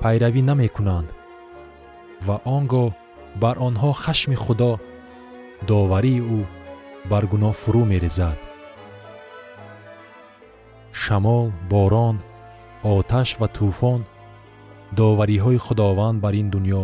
пайравӣ 0.01 0.41
намекунанд 0.49 1.07
ва 2.27 2.35
он 2.55 2.63
гоҳ 2.73 2.89
бар 3.41 3.55
онҳо 3.67 3.91
хашми 4.03 4.37
худо 4.43 4.71
доварии 5.69 6.21
ӯ 6.37 6.39
бар 7.11 7.23
гуноҳ 7.31 7.53
фурӯ 7.61 7.83
мерезад. 7.91 8.37
Шамол 11.01 11.45
борон 11.71 12.15
оташ 12.95 13.29
ва 13.39 13.47
тӯфон 13.57 14.01
довариҳои 14.99 15.63
худованд 15.65 16.17
бар 16.23 16.33
ин 16.41 16.47
дуньё 16.53 16.83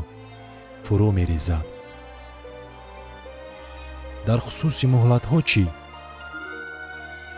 фурӯ 0.86 1.10
мерезад 1.20 1.66
дар 4.28 4.40
хусуси 4.46 4.86
муҳлатҳо 4.94 5.40
чӣ? 5.50 5.66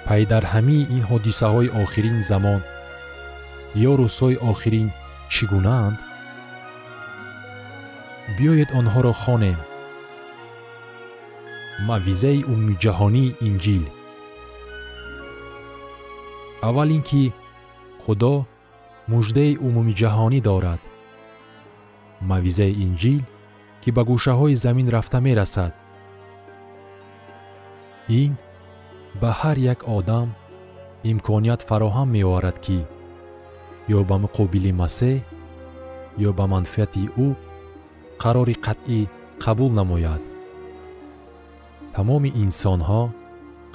Пай 0.06 0.22
дар 0.32 0.44
ҳамаи 0.54 0.82
ин 0.96 1.02
ҳодисаҳои 1.10 1.74
охирини 1.84 2.24
замон 2.32 2.62
ё 3.90 3.92
рӯзҳои 4.02 4.42
охирин 4.52 4.88
чӣ 5.34 5.44
гунаанд 5.52 5.98
биёед 8.36 8.70
онҳоро 8.80 9.14
хонем. 9.22 9.60
Мавъизаи 11.90 12.46
умумиҷаҳонии 12.52 13.36
инҷил. 13.48 13.84
Аввал 16.68 16.90
ин 16.98 17.02
ки 17.10 17.24
худо 18.04 18.36
муждаи 19.12 19.60
умумиҷаҳонӣ 19.68 20.40
дорад. 20.50 20.82
Мавъизаи 22.30 22.74
инҷил 22.86 23.22
ки 23.82 23.90
ба 23.96 24.02
гӯшаҳои 24.10 24.56
замин 24.66 24.88
рафта 24.96 25.20
мерасад 25.28 25.74
ин 28.10 28.36
ба 29.22 29.32
ҳар 29.40 29.58
як 29.74 29.80
одам 29.98 30.28
имконият 31.12 31.62
фароҳам 31.70 32.10
меоварад 32.16 32.58
ки 32.66 32.80
ё 33.98 34.00
ба 34.10 34.16
муқобили 34.24 34.72
масеҳ 34.82 35.18
ё 36.28 36.30
ба 36.38 36.46
манфиати 36.54 37.04
ӯ 37.26 37.28
қарори 38.24 38.56
қатъӣ 38.66 39.02
қабул 39.44 39.72
намояд. 39.80 40.22
Тамоми 41.96 42.30
инсонҳо 42.44 43.04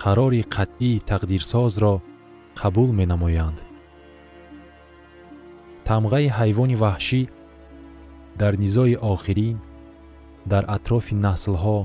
қарори 0.02 0.42
қатъии 0.56 1.02
тақдирсозро 1.10 1.94
қабул 2.60 2.90
менамоянд. 3.00 3.58
Тамғаи 5.88 6.26
ҳайвони 6.38 6.76
ваҳшӣ 6.82 7.22
дар 8.40 8.52
низои 8.62 8.94
охирин 9.12 9.56
дар 10.52 10.64
атрофи 10.76 11.14
наслҳо 11.26 11.78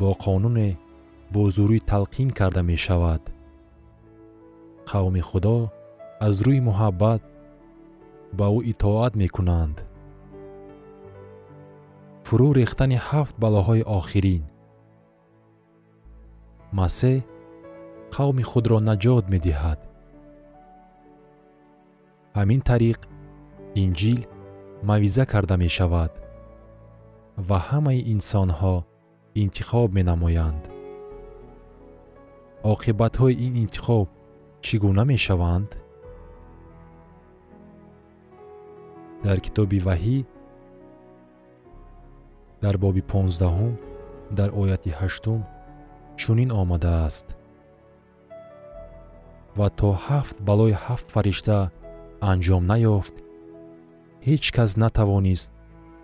бо 0.00 0.10
қонуне 0.24 0.70
бо 1.32 1.42
зурӣ 1.56 1.78
талқин 1.90 2.28
карда 2.38 2.62
мешавад. 2.62 3.22
Қавми 4.90 5.22
худо 5.28 5.58
аз 6.26 6.36
рӯи 6.46 6.60
муҳаббат 6.68 7.22
ба 8.38 8.46
ӯ 8.56 8.60
итоат 8.72 9.12
мекунанд. 9.22 9.76
Фурӯ 12.26 12.48
рехтани 12.60 12.98
ҳафт 13.08 13.34
балоҳои 13.42 13.82
охирин. 13.98 14.44
Масеҳ 16.78 17.18
қавми 18.14 18.44
худро 18.50 18.78
наҷот 18.88 19.24
медиҳад. 19.34 19.80
Ҳамин 22.38 22.60
тариқ 22.70 23.00
инҷил 23.82 24.20
мавъиза 24.88 25.24
карда 25.32 25.56
мешавад 25.64 26.12
ва 27.48 27.58
ҳамаи 27.68 28.00
инсонҳо 28.14 28.76
интихоб 29.42 29.88
менамоянд 29.98 30.62
оқибатҳои 32.62 33.34
ин 33.46 33.54
интихоб 33.64 34.08
чӣ 34.64 34.74
гуна 34.82 35.04
мешаванд? 35.04 35.70
Дар 39.24 39.38
китоби 39.40 39.78
ваҳӣ 39.86 40.18
дар 42.62 42.76
боби 42.82 43.02
понздаҳум 43.12 43.74
дар 44.38 44.50
ояти 44.60 44.90
ҳаштум 45.00 45.40
чунин 46.20 46.50
омадааст. 46.62 47.26
Ва 49.58 49.68
то 49.78 49.90
ҳафт 50.06 50.36
балои 50.48 50.74
ҳафт 50.84 51.06
фаришта 51.14 51.56
анҷом 52.30 52.64
наёфт 52.72 53.14
ҳеҷ 54.26 54.44
кас 54.56 54.70
натавонист 54.82 55.50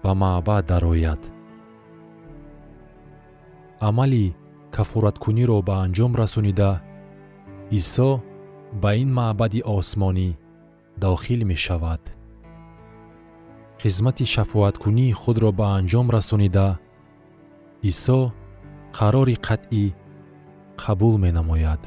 ба 0.03 0.13
маъбад 0.23 0.65
дарояд. 0.73 1.23
Амали 3.89 4.27
кафораткуниро 4.77 5.59
ба 5.69 5.75
анҷом 5.85 6.13
расонида 6.21 6.73
исо 7.79 8.11
ба 8.83 8.91
ин 9.03 9.11
маъбади 9.19 9.61
осмонӣ 9.77 10.31
дохил 11.03 11.41
мешавад. 11.51 12.03
Хизмати 13.83 14.25
шафоаткунии 14.35 15.17
худро 15.21 15.51
ба 15.59 15.67
анҷом 15.79 16.07
расонида 16.17 16.69
исо 17.91 18.21
қарори 18.97 19.37
қатъӣ 19.47 19.85
қабул 20.83 21.15
менамояд. 21.25 21.83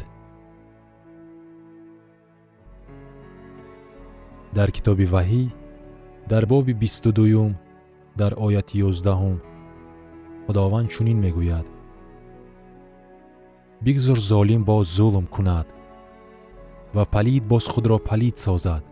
Дар 4.57 4.69
китоби 4.75 5.05
ваҳӣ 5.13 5.43
дар 6.31 6.43
боби 6.51 6.73
бисту 6.81 7.09
дуюм 7.17 7.51
дар 8.19 8.31
ояти 8.45 8.75
ёздаҳум 8.87 9.37
худованд 10.45 10.87
чунин 10.93 11.17
мегӯяд 11.25 11.67
бигзор 13.81 14.19
золим 14.19 14.63
боз 14.63 14.87
зулм 14.97 15.25
кунад 15.27 15.67
ва 16.93 17.05
палид 17.05 17.43
боз 17.51 17.67
худро 17.67 17.97
палид 17.99 18.39
созад 18.39 18.83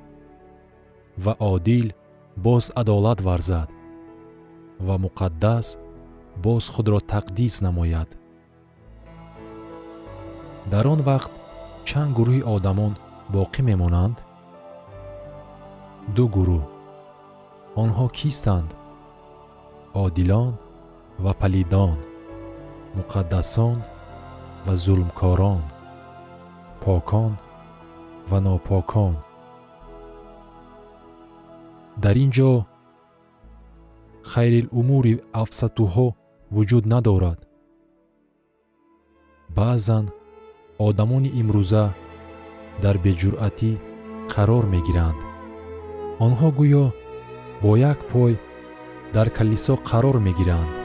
ва 1.17 1.34
одил 1.39 1.88
боз 2.36 2.71
адолат 2.76 3.19
варзад 3.21 3.69
ва 4.80 4.95
муқаддас 4.98 5.78
боз 6.43 6.69
худро 6.69 7.00
тақдис 7.00 7.62
намояд. 7.62 8.10
Дар 10.71 10.88
он 10.88 11.02
вақт 11.10 11.32
чанд 11.88 12.12
гурӯҳи 12.17 12.41
одамон 12.56 12.93
боқӣ 13.34 13.62
мемонанд? 13.69 14.17
Ду 16.15 16.24
гурӯҳ. 16.36 16.63
Онҳо 17.82 18.06
кистанд? 18.17 18.69
Одилон 20.04 20.54
ва 21.24 21.34
палидон 21.41 21.98
муқаддасон 22.98 23.78
ва 24.65 24.75
зулмкорон 24.75 25.62
покон 26.82 27.32
ва 28.30 28.39
нопокон. 28.45 29.13
Дар 32.04 32.15
ин 32.23 32.32
ҷо 32.38 32.51
хайрилумури 34.32 35.13
афсатуҳо 35.41 36.08
вуҷуд 36.56 36.86
надорад. 36.93 37.39
Баъзан 39.58 40.06
одамони 40.88 41.30
имрӯза 41.41 41.86
дар 42.84 42.95
беҷуръатӣ 43.06 43.71
қарор 44.34 44.63
мегиранд. 44.73 45.19
Онҳо 46.25 46.47
гӯё 46.60 46.86
бо 47.62 47.71
як 47.91 47.99
пой 48.12 48.34
дар 49.15 49.28
калисо 49.38 49.73
қарор 49.89 50.17
мегиранд 50.28 50.85